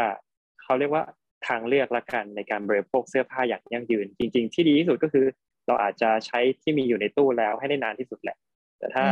[0.62, 1.04] เขาเรียกว่า
[1.46, 5.26] ทางเลือกละกันในการบริโภคเสื้อผ้าอย่างยั่งยืน จริง ๆ ที่ดีที่สุดก็คือ
[5.66, 8.36] เราอาจจะใช้ที่มีอยู่ในตู้แล้วให้ได้นานที่สุดแหละ
[8.78, 9.04] แต่ถ้า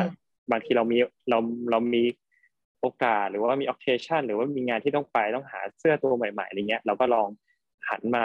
[0.51, 0.99] บางทีเรามี
[1.30, 1.38] เรา
[1.70, 2.03] เรามี
[2.81, 7.28] โอกาสหรือว่ามี occasion หรือว่ามีงานที่ต้องไปต้องหาเสื้อตัวใหม่ๆอะไรเงี้ยเราก็ลอง
[7.89, 8.24] หันมา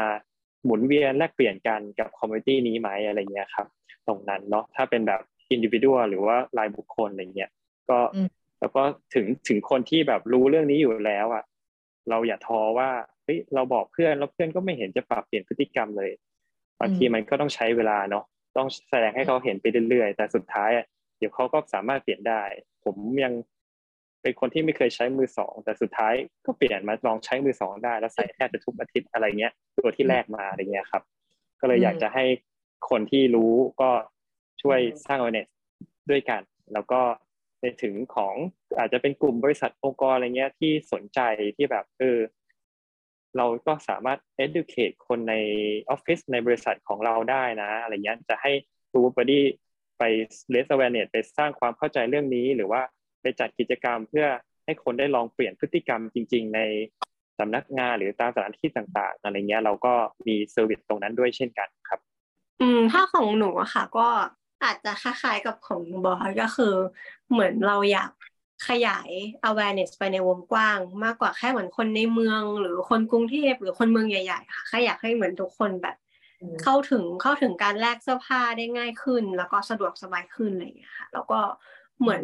[0.66, 3.68] หมุนเวียนแลกเปลี่ยนกันกับ community นี้ไหมอะไรเงี้ยครับ
[4.08, 7.51] ตรงนั้นเนาะถ้าเป็นแบบ individual หรือว่ารายบุคคลอะไรเงี้ย
[7.89, 7.99] ก็
[8.60, 8.84] แล้วก็
[9.14, 11.43] ถึงถึงคนที่แบบรู้เรื่องนี้อยู่แล้วอะ
[12.10, 12.89] เราอย่าท้อว่า
[13.24, 16.12] เฮ้ยเราบอกเพื่อนแล้วเพื่อนก็ไม่เห็นจะปรับเปลี่ยนพฤติกรรมเลย
[16.80, 18.24] บางทีมันก็ต้องใช้เวลาเนาะ
[18.58, 20.70] ต้องแสดงให้เขาเห็นไปเรื่อยๆ แต่สุดท้าย
[21.18, 22.43] เดี๋ยวเขาก็สามารถเปลี่ยนได้
[22.86, 23.34] ผมยัง
[24.26, 26.13] เป็นคนที่ไม่เคยใช้มือสองแต่สุดท้าย
[26.45, 31.03] ก็เปลี่ยนมาลองใช้มือสองได้ แล้วใส่แทบจะทุกอาทิตย์อะไรเงี้ย ตัวที่แรกมาอะไรเงี้ยครับ
[31.59, 32.26] ก็เลยอยากจะให้
[32.89, 33.91] คนที่รู้ก็
[34.61, 35.49] ช่วยสร้าง awareness
[36.09, 36.41] ด้วยกัน
[36.73, 37.01] แล้วก็
[37.59, 38.36] ในถึงของ
[38.78, 41.19] อาจจะเป็นกลุ่มบริษัทองค์กรอะไรเงี้ยที่สนใจ
[41.57, 42.19] ที่แบบเออ
[43.38, 45.36] เราก็สามารถ educate คนใน
[45.89, 48.51] ออฟฟิศในบริษัทของเราได้นะ อะไรเงี้ยจะให้
[48.91, 49.45] Swoop Buddy
[49.99, 50.03] ไป
[50.53, 52.82] raise awareness ไปสร้างความเข้าใจเรื่องนี้ หรือว่า
[53.26, 54.28] ไปจัดกิจกรรมเพื่อ
[54.65, 56.59] ให้คนได้ลองเปลี่ยนพฤติกรรมจริง ๆ ใน
[57.39, 59.93] สำนักงานหรือตามสถานที่ต่างๆอะไรเงี้ยเราก็
[60.28, 61.99] มี service ตรงนั้นด้วยเช่นกันครับ
[62.61, 64.07] อืมถ้าของหนูอะค่ะ ก็
[64.63, 66.73] อาจจะคล้ายๆกับของบอสก็คือ
[67.32, 68.11] เหมือนเราอยาก
[68.67, 69.09] ขยาย
[69.49, 75.95] awareness ไปในวงกว้าง มากกว่าแค่เหมือนคนในเมือง หรือคนกรุงเทพหรือคนเมืองใหญ่ๆค่ะแค่อยากให้เหมือนทุกคนแบบ
[76.63, 81.39] เข้าถึงเข้าถึงการแลกเสื้อผ้าได้ง่ายขึ้น แล้วก็สะดวกสบายขึ้นอะไรอย่างเงี้ยค่ะแล้วก็
[82.02, 82.24] เหมือน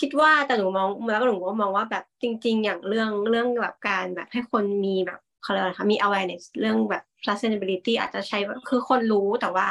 [0.00, 8.38] คิดว่าแต่หนูมองแล้วหนูก็มองว่าแบบจริง ๆ อย่างเรื่องเรื่องแบบการแบบให้คนมีแบบเขาเรียกอะไรคะมี awareness เรื่องแบบ sustainability อาจจะใช้
[8.68, 9.66] คือคนรู้แต่ว่า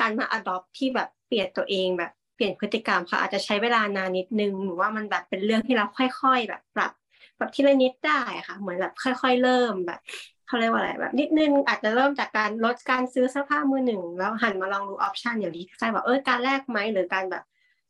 [0.00, 6.92] การมา adopt ที่แบบเปลี่ยนตัวเองแบบเปลี่ยนพฤติกรรมค่ะอาจจะใช้เวลานานนิดนึงหรือว่ามันแบบเป็นเรื่องที่เราค่อย ๆ แบบปรับ
[7.38, 10.00] แบบทีละนิดได้ค่ะ เหมือนแบบค่อย ๆ เริ่มแบบ
[10.46, 17.42] เขาเรียกว่าอะไรแบบ นิดนึงอาจจะเริ่มจากการลดการซื้อเสื้อผ้ามือหนึ่ง แล้วหันมาลองดูออปชันอย่างที่ใช่แบบเออการแลกไหมหรือการแบบ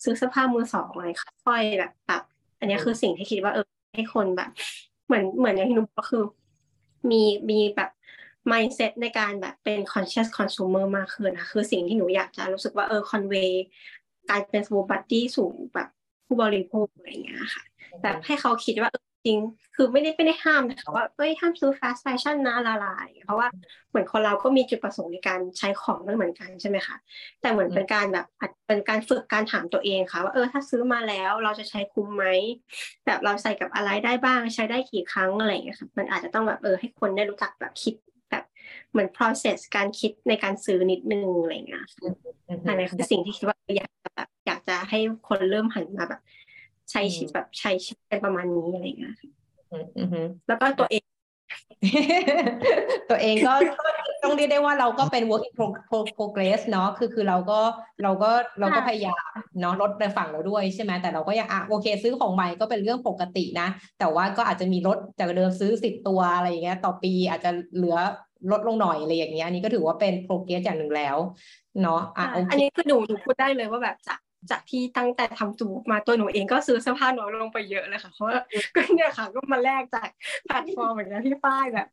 [0.05, 1.07] ซื้อเสื้อผ้ามือสองอะไร
[1.45, 2.23] ค่อยแบบปรับ
[2.59, 4.51] อันนี้คือสิ่งที่คิดว่าเออให้คนแบบ
[5.07, 6.23] เหมือนเหมือนอย่างที่หนูก็คือ
[7.11, 7.91] มีมีแบบ
[8.51, 13.53] mindset ในการแบบเป็น conscious consumer มากขึ้นนะคือสิ่งที่หนูอยากจะรู้สึกว่าเออ convey
[14.31, 15.89] การเป็น small body สู่แบบ
[16.27, 17.65] ผู้บริโภคอะไรอย่างเงี้ยค่ะ
[18.03, 18.91] แบบให้เขาคิดว่า
[19.25, 19.39] จริง
[19.77, 23.49] คือไม่ได้ไม่ได้ห้ามนะคะว่าเอ้ยห้ามซื้อ fast fashion นะละลายเพราะว่า
[23.91, 26.97] เหมือนคนเราก็มีจุดประสงค์ในการใช้ของไม่เหมือนกันใช่ไหมคะ
[27.41, 28.27] แต่เหมือนเป็นการแบบ
[28.67, 32.25] เป็นการฝึกการถามตัวเองค่ะ ว่าเออถ้าซื้อมาแล้วเราจะใช้คุ้มไหม
[33.07, 37.95] แบบเราใส่กับอะไรได้บ้างใช้ได้กี่ครั้งอะไรอย่างเงี้ยค่ะมันอาจจะต้องแบบเออให้คนได้รู้จักแบบคิด
[38.31, 38.45] แบบ
[38.91, 41.85] เหมือน process การคิดในการซื้อนิดนึงอะไรเงี้ย
[42.69, 44.99] อันนี้คือสิ่งที่คิดว่าอยากจะแบบอยากจะให้
[45.29, 46.21] คนเริ่มหันมาแบบ
[46.91, 49.15] ใช้ชีวิตแบบใช้ชีวิตเป็นประมาณนี้อะไรเงี้ย
[50.49, 51.05] แล้วก็ตัวเอง
[53.11, 53.53] ตัวเองก็
[54.23, 55.55] ต้องเรียกได้ว่าเราก็เป็น work in
[56.19, 57.61] progress เนาะคือคือเราก็
[58.03, 58.31] เราก็
[58.61, 59.29] เราก็พยายาม
[59.61, 63.69] เนาะลดในฝั่งเราด้วยใช่ไหมแต่เราก็ยังอะโอเค ซื้อของใหม่ก็เป็นเรื่องปกตินะ
[63.99, 67.97] แต่ว่าก็อาจจะมีลดจากเดิมซื้อสิบตัวอะไรอย่างเงี้ย ต่อปีอาจจะเหลือ
[68.53, 71.17] ลดลงหน่อยอะไรอย่างเงี้ยอันนี้ก็ถือว่าเป็น progress อย่างหนึ่งแล้ว
[71.83, 74.19] เนาะอะอันนี้คือหนูหนูพูดได้เลยว่าแบบจาก
[74.51, 78.39] จากที่ตั้งแต่ทำจูมาตัวหนูเองก็ซื้อเสื้อผ้าน้อยลงไปเยอะเลยค่ะเพราะว่า
[78.75, 80.09] ก็เนี่ยค่ะก็มาแลกจาก
[80.45, 81.89] แพลตฟอร์มเหมือนกันที่ป้ายแบบ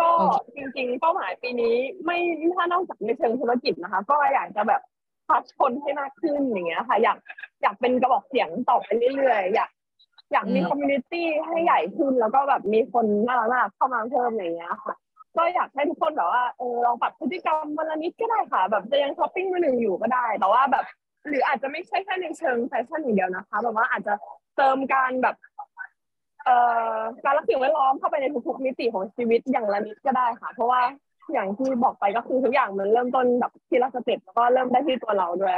[0.00, 0.10] ก็
[0.56, 1.74] จริงๆ เป้าหมายปีนี้
[2.04, 2.18] ไม่
[2.56, 4.80] ถ้านอกจากในเชิงธุรกิจนะคะ ก็อยากจะแบบ
[5.28, 7.18] พัฒคนให้มากขึ้นอย่างเงี้ยค่ะ อยาก
[7.62, 9.70] อยากเป็นกระบอกเสียงต่อไปเรื่อยๆอยาก
[10.32, 14.94] อยากมี community ให้ใหญ่ขึ้นแล้วก็แบบมีคนน่ารักเข้ามาเพิ่มอย่างเงี้ยค่ะ
[15.36, 20.84] ก็อยากให้ทุกคนแบบว่าเออลองปรับพฤติกรรมวันละนิดก็ได้ค่ะ แบบจะยังช้อปปิ้งมือหนึ่งอยู่ก็ได้ แต่ว่าแบบ
[21.28, 24.14] หรืออาจจะไม่ใช่แค่ในเชิงแฟชั่นอย่างเดียวนะคะแบบว่าอาจจะ
[24.56, 25.36] เติมการแบบ
[26.44, 26.56] เอ่
[26.94, 30.80] อการรักสิ่งแวดล้อมเข้าไปในทุกๆมิติของชีวิตอย่างละนิดก็ได้ค่ะ เพราะว่า
[31.32, 35.54] อย่างที่บอกไปก็คือทุกอย่างมันเริ่มต้นแบบทีละ step แล้วก็เริ่มได้ที่ตัวเราด้วย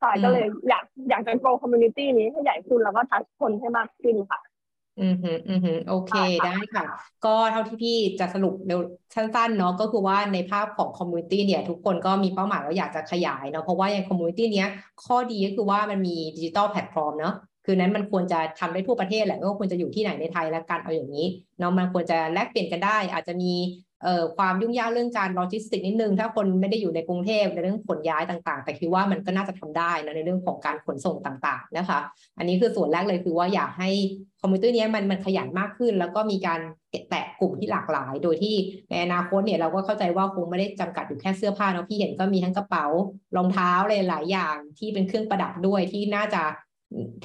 [0.00, 4.40] ใช่ก็เลยอยากอยากจะ grow community นี้ให้ใหญ่ขึ้นแล้วก็ touch คนให้มากขึ้นค่ะ
[4.98, 6.10] อืมฮึอืมฮึโอเค
[6.42, 6.84] ได้ค่ะ
[7.22, 8.80] ก็เท่าที่พี่จะสรุปเร็ว
[9.14, 14.66] สั้นๆเนาะก็คือว่าในภาพของ community เนี่ย ทุกคนก็มีเป้าหมายว่าอยากจะขยายเนาะเพราะว่าอย่าง community เนี้ย
[15.04, 17.32] ข้อดีก็คือว่ามันมี digital platform เนาะ
[17.64, 21.26] คือนั้นมันควรจะทำได้ทั่วประเทศแหละไม่ว่าควรจะอยู่ที่ไหนในไทยแล้วกันเอาอย่างนี้
[21.58, 23.52] เนาะมันควรจะแลกเปลี่ยนกันได้ อาจจะมี
[24.02, 31.98] เอ่อความยุ่งยากเรื่องการโลจิสติกนิดนึง ถ้าคนไม่ได้อยู่ในกรุงเทพในเรื่องขนย้ายต่างๆ แต่คิดว่ามันก็น่าจะทำได้นะในเรื่องของการขนส่งต่างๆนะคะ
[32.38, 33.90] อันนี้คือส่วนแรกเลยคือว่าอยากให้
[34.40, 36.60] community นี้มันมันขยายมากขึ้น แล้วก็มีการ
[37.10, 38.54] แตะกลุ่มที่หลากหลาย โดยที่
[38.90, 42.86] ในอนาคตเนี่ยเราก็เข้าใจว่าคงไม่ได้จำกัดอยู่แค่เสื้อผ้าเนาะพี่เห็นก็มีทั้งกระเป๋า
[43.36, 46.42] รองเท้าอะไรหลายอย่างที่เป็นเครื่องประดับด้วยที่น่าจะ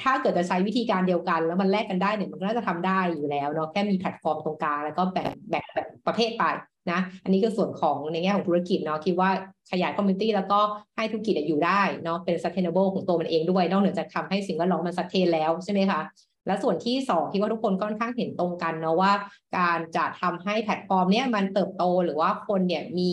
[0.02, 6.44] ถ้าเกิดจะใช้วิธีการเดียวกัน แล้วมันแลกกันได้เนี่ยมันก็น่าจะทำได้อยู่แล้วเนาะแค่มีแพลตฟอร์มตรงกลางแล้วก็แบ่งแบ่งแบบประเภทไป
[6.92, 9.30] นะ อันนี้คือส่วนของในแง่ของธุรกิจเนาะคิดว่า
[9.72, 10.60] ขยาย community แล้วก็
[10.96, 16.02] ให้ธุรกิจอยู่ได้เนาะเป็น sustainable ของตัวมันเองด้วย นอกเหนือจากทำให้สิ่งแวดล้อมมัน sustain แล้วใช่ไหมคะ
[16.48, 19.12] และส่วนที่สองที่ว่าทุกคนก็ค่อนข้างเห็นตรงกันเนาะว่า
[19.58, 23.12] การจะทำให้แพลตฟอร์มเนี้ยมันเติบโตหรือว่าคนเนี่ยมี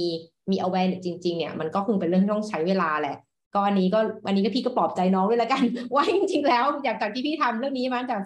[0.51, 3.16] มี awareness จริงๆเนี่ยมันก็คงเป็นเรื่องที่ต้องใช้เวลาแหละ
[3.55, 5.62] ก็อันนี้ก็อันนี้ก็พี่ก็ปลอบใจน้องด้วยละกัน
[5.94, 8.16] ว่าจริงๆแล้วอยากจากที่พี่ทำเรื่องนี้มาตั้งแต่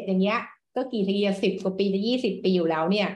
[0.00, 0.40] 2007 อย่างเงี้ย
[0.76, 3.08] ก็กี่ทีสิบกว่าปีจะยี่สิบปีอยู่แล้วเนี่ย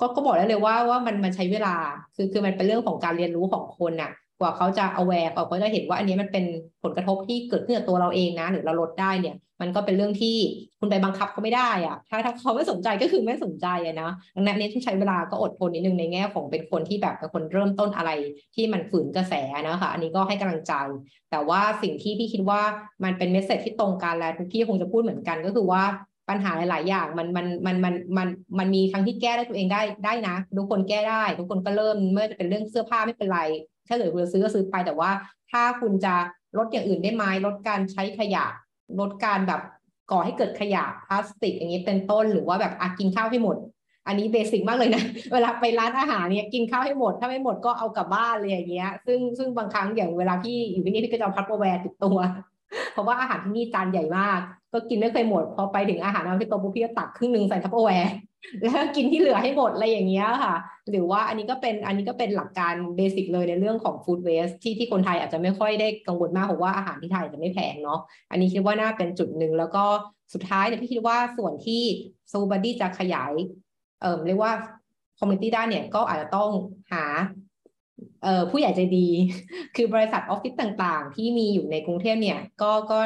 [0.00, 1.74] ก็ก็บอกได้เลยว่าว่ามันมันใช้เวลา
[2.14, 4.10] คือคือมันเป็นเรื่องของการเรียนรู้ของคนน่ะ
[4.40, 6.44] กว่าเขาจะ aware กว่าเขาจะเห็นว่าอันนี้มันเป็น
[6.82, 10.36] ผลกระทบที่เกิดขึ้นกับตัวเราเองนะ หรือเราลดได้เนี่ย มันก็เป็นเรื่องที่
[10.78, 18.10] คุณไปบังคับเขาไม่ได้อะถ้าถ้าเขาไม่สนใจก็คือไม่สนใจอะนะดังนั้นนี่ที่ใช้เวลาก็อดทนนิดนึงในแง่ของเป็นคนที่แบบเป็นคนเริ่มต้นอะไร
[18.54, 19.34] ที่มันฝืนกระแส
[19.68, 20.72] นะคะ อันนี้ก็ให้กำลังใจ
[21.30, 22.62] แต่ว่าสิ่งที่พี่คิดว่า
[23.04, 25.84] มันเป็นเมสเซจที่ตรงกันและทุกที่คงจะพูดเหมือนกันก็คือว่า
[26.28, 28.28] ปัญหาหลาย ๆ อย่างมันมันมันมันมัน
[28.58, 33.40] มันมีทั้งที่แก้ได้ตัวเองได้ได้นะ ทุกคนแก้ได้ ทุกคนก็เริ่มเมื่อจะเป็นเรื่องเสื้อผ้าไม่เป็นไร
[33.90, 35.10] ถ้าเกิดคุณจะซื้อก็ซื้อไปแต่ว่า
[35.50, 36.14] ถ้าคุณจะ
[36.58, 38.44] ลดอย่างอื่นได้ไหมลดการใช้ขยะ
[39.00, 39.60] ลดการแบบ
[40.10, 43.56] ก่อให้เกิดขยะพลาสติก อย่างนี้เป็นต้นหรือว่าแบบอากินข้าวให้หมด
[44.06, 52.18] อันนี้เบสิกมากเลยนะ เวลาไปร้านอาหารเนี่ยกินข้าวให้หมด ถ้าไม่หมดก็เอากลับบ้านเลยอย่างเงี้ย ซึ่งซึ่งบางครั้งอย่างเวลาพี่อยู่ที่นี่พี่ก็จะเอาพับแวร์ติดตัว
[52.92, 54.38] เพราะว่าอาหารที่นี่จานใหญ่มาก
[54.72, 58.10] ก็กินไม่เคยหมด พอไปถึงอาหารที่โต๊ะปุ๊บพี่ก็ตักครึ่งหนึ่งใส่ Tupperware
[58.62, 60.54] แล้วกินที่เหลือให้หมดอะไรอย่างเงี้ยค่ะ
[60.90, 69.84] หรือว่าอันนี้ก็เป็นอันนี้ก็เป็นหลักการ basic เลยในเรื่องของ food waste ที่ที่คนไทยอาจจะไม่ค่อยได้กังวลมากเพราะว่าอาหารที่ไทยจะไม่แพงเนาะอันนี้คิดว่าน่าเป็นจุดหนึ่งแล้วก็
[70.34, 71.82] สุดท้ายเนี่ยพี่คิดว่าส่วนที่
[72.30, 73.32] Swoop Buddy จะขยาย
[74.00, 74.52] เอ่อเรียกว่า
[75.18, 76.50] community ด้านเนี่ยก็อาจจะต้อง
[76.92, 77.04] หา
[78.22, 79.08] เอ่อผู้ใหญ่ใจดี
[79.76, 83.00] คือบริษัทออฟฟิศต่างๆ ที่มีอยู่ในกรุงเทพเนี่ย ก็ก็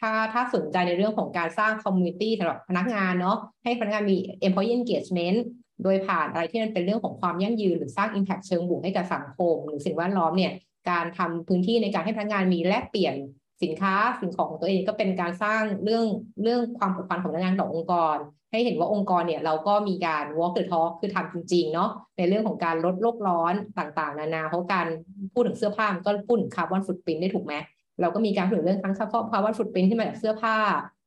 [0.00, 5.38] ถ้าถ้าสนใจในเรื่องของการสร้าง community สำหรับพนักงานเนาะให้พนักงานมี employee engagement
[5.82, 10.52] โดยผ่านอะไรที่มันเป็นเรื่องของความยั่งยืน หรือสร้าง impact เชิงบวกให้กับสังคม หรือสิ่งแวดล้อมเนี่ย
[10.90, 13.14] การทำพื้นที่ในการให้พนักงานมีแลกเปลี่ยน
[13.62, 16.04] สินค้าสิ่งของของตัวเองก็เป็นการสร้างเรื่อง
[16.42, 18.16] เรื่องความผูกพันของพนักงานต่อองค์กร
[18.50, 24.86] ให้เห็นว่าองค์กรเนี่ยเราก็มีการ walk the talk คือทำจริงๆเนาะในเรื่องของการลดโลกร้อนต่างๆ นานาเพราะการ
[25.32, 27.54] พูดถึงเสื้อผ้ามันก็พูดถึง carbon footprint ได้ถูกไหม
[28.00, 30.56] เราก็มีการพูดถึงเรื่องทั้ง carbon footprint ที่มาจากเสื้อผ้า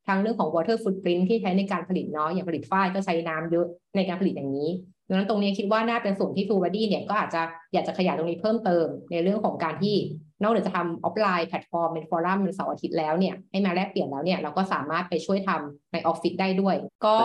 [0.08, 3.66] ทั้งเรื่องของ water footprint ที่ใช้ในการผลิตเนาะอย่างผลิตฝ้ายก็ใช้น้ำเยอะ
[3.96, 4.70] ในการผลิตอย่างนี้
[5.08, 7.42] ดังนั้นตรงนี้คิดว่าน่าเป็นส่วนที่ทูบ o ดี้เนี่ยก็อาจจะ
[7.74, 9.96] อยากจะขยายตรงนี้เพิ่มเติม ในเรื่องของการที่
[10.44, 16.76] นอกจากจะทำ offline platform เป็น forum เป็นเสาร์อาทิตย์แล้วเนี่ยให้มาแลกเปลี่ยนแล้วเนี่ยเราก็สามารถไปช่วยทำในออฟฟิศได้ด้วย
[17.06, 17.16] ก็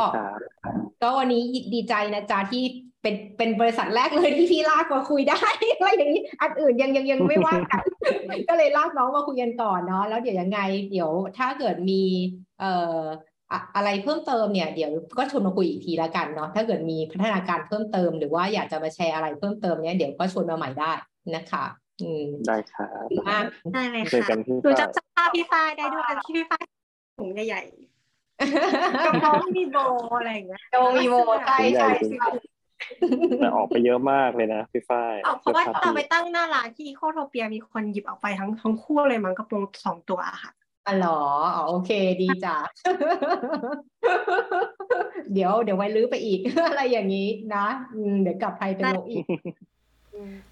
[1.02, 1.42] ก็วันนี้
[1.74, 2.64] ดีใจนะจ๊ะที่
[3.02, 5.42] เป็นเป็นบริษัทแรกเลยที่พี่ลากมาคุยได้
[5.76, 7.82] อะไรอย่างนี้อันอื่นยังยังยังไม่ว่ากัน
[8.48, 10.60] ก็เลยลากน้องมาคุยกันก่อนเนาะแล้วเดี๋ยวยังไง
[10.90, 12.02] เดี๋ยวถ้าเกิดมี
[12.60, 13.00] เอ่อ
[13.76, 20.92] อะไรเพิ่มเติมเนี่ยเดี๋ยวก็ชวนมาคุยอีกทีละกันเนาะถ้าเกิดมีพัฒนาการเพิ่มเติม หรือว่าอยากจะมาแชร์อะไรเพิ่มเติมเนี่ยเดี๋ยวก็ชวนมาใหม่ได้
[21.34, 21.64] นะคะ
[22.02, 22.86] อืมได้ค่ะ
[23.28, 23.44] มาก
[23.74, 26.62] ได้เลยเจอค่ะกันที่หนูจำสภาพพี่ฝ้ายได้ด้วยที่พี่ฝ้าย
[27.18, 29.76] ถุงใหญ่ๆกระเพาะมีโบ
[30.18, 31.14] อะไรอย่างเงี้ยโดมีโบ
[31.46, 32.28] ใช่ใช่ใช่
[33.40, 40.52] แต่ออกไปเยอะมากเลยนะพี่ฝ้ายเอาเพราะว่าสื้อตอนไปผ้ตั้งหน้าร้านที่โคโทเปียมีคนหยิบออกไปทั้งทั้งคู่เลยมั้งกระโปรงสองตัวอะค่ะ
[40.88, 41.20] อ๋อเหรอ
[41.56, 41.90] อ๋อโอเค
[42.22, 42.56] ดีจ้ะ
[45.32, 49.24] เดี๋ยวเดี๋ยวไว้ลื้อไปอีก อะไรอย่างนี้นะอืมเดี๋ยวกลับไทยเป็นโลอีก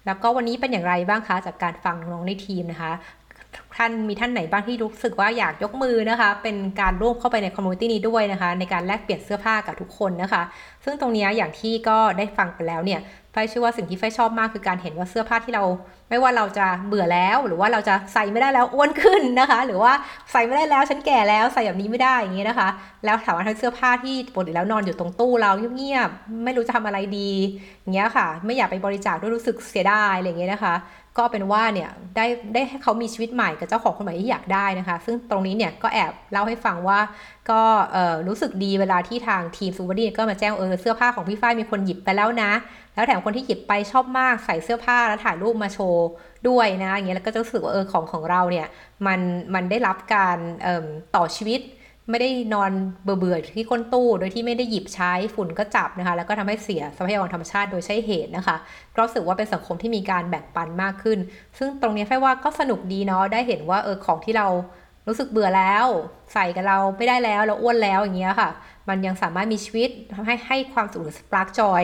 [0.05, 2.91] แล้วก็วันนี้เป็นอย่างไรบ้างคะ จากการฟังน้องในทีมนะคะ
[3.77, 10.41] ท่านมีท่านไหนบ้างที่รู้สึกว่าอยากยกมือนะคะ เป็นการร่วมเข้าไปใน community นี้ด้วยนะคะ ในการแลกเปลี่ยนเสื้อผ้ากับทุกคนนะคะ
[10.83, 12.99] ซึ่งตรงนี้อย่างที่ก็ได้ฟังไปแล้วเนี่ย
[13.31, 15.63] ไฟเชื่อว่าสิ่งที่ไฟชอบมากคือการเห็นว่าเสื้อผ้าที่เรา
[16.09, 19.93] ไม่ว่าเราจะเบื่อแล้วหรือว่าเราจะใส่ไม่ได้แล้วอ้วนขึ้นนะคะ หรือว่า
[20.31, 22.69] ใส่ไม่ได้แล้วฉันแก่แล้วใส่แบบนี้ไม่ได้อย่างเงี้ยนะคะ
[23.05, 27.31] แล้วถามว่าทั้งเสื้อผ้าที่ปกติแล้วนอนอยู่ตรงตู้เราเงียบๆไม่รู้จะทำอะไรดี
[27.81, 30.73] อย่างเงี้ยค่ะ ไม่อยากไปบริจาคด้วยรู้สึกเสียดายอะไรอย่างเงี้ยนะคะ
[31.17, 36.99] ก็เป็นว่าเนี่ยได้ได้ให้เขามีชีวิตใหม่กับเจ้าของคนใหม่ที่อยากได้นะคะ ซึ่งตรงนี้เนี่ยก็แอบเล่าให้ฟังว่า
[37.49, 37.61] ก็
[38.27, 42.51] รู้สึกดีเวลาที่ทางทีมซูเปอร์ดีก็มาแจ้งเออเสื้อผ้าของพี่ฝ้ายมีคนหยิบไปแล้วนะ
[42.95, 46.07] แล้วแถมคนที่หยิบไปชอบมากใส่เสื้อผ้าแล้วถ่ายรูปมาโชว์
[46.47, 48.67] ด้วยนะอย่างเงี้ยแล้วก็จะรู้สึกว่าเออของของเราเนี่ย
[49.07, 49.19] มัน
[49.53, 50.37] มันได้รับการ
[51.15, 51.61] ต่อชีวิต
[52.09, 52.71] ไม่ได้นอน
[53.03, 58.55] เบื่อๆที่ก้นตู้ โดยที่ไม่ได้หยิบใช้ฝุ่นก็จับนะคะ แล้วก็ทำให้เสียทรัพยากรธรรมชาติโดยใช่เหตุนะคะ
[58.95, 61.19] ก็รู้สึกว่าเป็นสังคมที่มีการแบ่งปันมากขึ้น
[61.57, 64.47] ซึ่งตรงนี้ไฟว่าก็สนุกดีเนาะได้เห็นว่าเออของที่เรา
[65.07, 65.85] รู้สึกเบื่อแล้ว
[66.33, 68.49] ใส่กับเราไม่ได้แล้วเราอ้วนแล้วอย่างเงี้ยค่ะ
[68.89, 69.89] มันยังสามารถมีชีวิต
[70.25, 71.83] ให้ให้ความสุขหรือ spark joy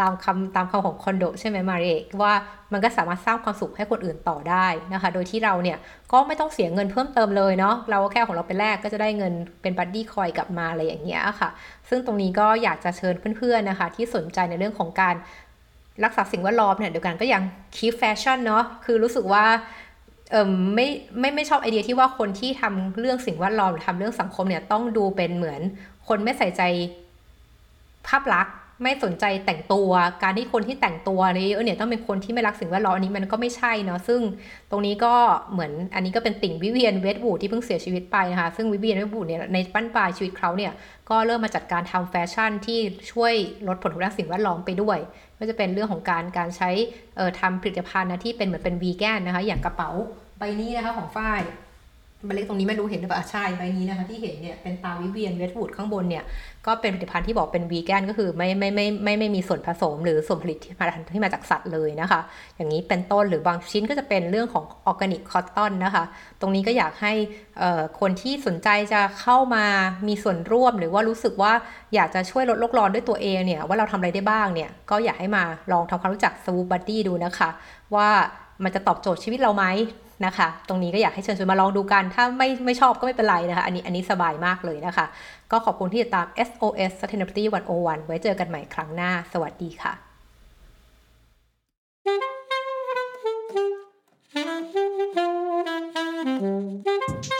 [0.00, 2.32] ตามคำตามคำของคนโดใช่ไหมมาริเอะว่า
[2.72, 5.78] มันก็สามารถสร้างความสุขให้คนอื่นต่อได้นะคะ โดยที่เราเนี่ย
[6.12, 9.32] ก็ไม่ต้องเสียเงินเพิ่มเติมเลยเนาะเราแค่ของเราเป็นแรกก็จะได้เงิน
[9.62, 11.50] เป็น buddy coin กลับมาอะไรอย่างเงี้ยค่ะ
[11.88, 15.14] ซึ่งตรงนี้ก็อยากจะเชิญเพื่อนๆนะคะ ที่สนใจในเรื่องของการ
[16.04, 17.42] รักษาสิ่งแวดล้อมเนี่ยเดียวกันก็ยัง
[17.76, 19.44] keep แฟชั่นเนาะคือรู้สึกว่า
[20.30, 20.88] เออไม่
[21.20, 25.60] ไม่ไม่ชอบไอเดียที่ว่าคนที่ทำเรื่องสิ่งแวดล้อมหรือทำเรื่องสังคมเนี่ยต้องดูเป็นเหมือน
[26.08, 26.62] คนไม่ใส่ใจ
[28.06, 29.90] ภาพลักษณ์ ไม่สนใจแต่งตัว
[30.22, 34.20] การที่คนที่แต่งตัวนี่เออเนี่ยต้องเป็นคนที่ไม่รักสิ่งแวดล้อมอันนี้มันก็ไม่ใช่เนาะซึ่ง
[34.70, 35.14] ตรงนี้ก็
[35.52, 40.72] เหมือนอันนี้ก็เป็นติ่งวิเวียนเวสต์วูดที่เพิ่งเสียชีวิตไปนะคะซึ่งวิเวียนเวสต์วูดเนี่ยในบั้นปลายชีวิตเขาเนี่ย
[41.10, 42.78] ก็เริ่มมาจัดการทำแฟชั่นที่
[43.12, 43.34] ช่วย
[43.68, 44.98] ลดผลกระทบสิ่งแวดล้อมไปด้วย
[45.38, 46.70] ก็จะเป็นเรื่องของการการใช้
[47.16, 49.90] เอ่อทำผลิตภัณฑ์นะที่เป็นเหมือนเป็นวีแกนนะคะอย่างกระเป๋า
[50.38, 51.40] ใบนี้นะคะของฝ้าย
[52.26, 56.24] ใบเล็กตรงนี้ไม่รู้เห็นหรือเปล่าใช่ใบนี้นะคะที่เห็นเนี่ยเป็นตาวิเวียนเวสบูดข้างบนเนี่ย
[56.66, 62.20] ก็เป็นผลิตภัณฑ์ที่บอกเป็นวีแกนก็คือไม่ไม่ไม่ไม่ไม่มีส่วนผสมหรือส่วนผลิตที่มาที่มาจากสัตว์เลยนะคะ
[62.56, 66.04] อย่างนี้เป็นต้นหรือบางชิ้นก็จะเป็นเรื่องของออร์แกนิกคอตตอนนะคะ
[66.40, 67.12] ตรงนี้ก็อยากให้
[68.00, 69.64] คนที่สนใจจะเข้ามา
[70.08, 71.52] มีส่วนร่วม หรือว่ารู้สึกว่า
[71.94, 77.48] อยากจะช่วยลดโลกร้อนด้วยตัวเองเนี่ยว่าเราทำอะไรได้บ้างเนี่ยก็อยากให้มาลองทำความรู้จักสวูบัดดี้ดูนะคะ
[77.94, 78.08] ว่า
[78.64, 79.66] มันจะตอบโจทย์ชีวิตเราไหม
[80.26, 85.06] นะคะ ตรงนี้ก็อยากให้เชิญชวนมาลองดูกัน ถ้าไม่ไม่ชอบก็ไม่เป็นไรนะคะ อันนี้อันนี้สบายมากเลยนะคะ
[85.52, 87.44] ก็ขอบคุณที่ติดตาม SOS Sustainability
[87.76, 89.94] 101 ไว้เจอกันใหม่ครั้งหน้า สวัสดีค่ะ
[96.84, 97.37] Thank you.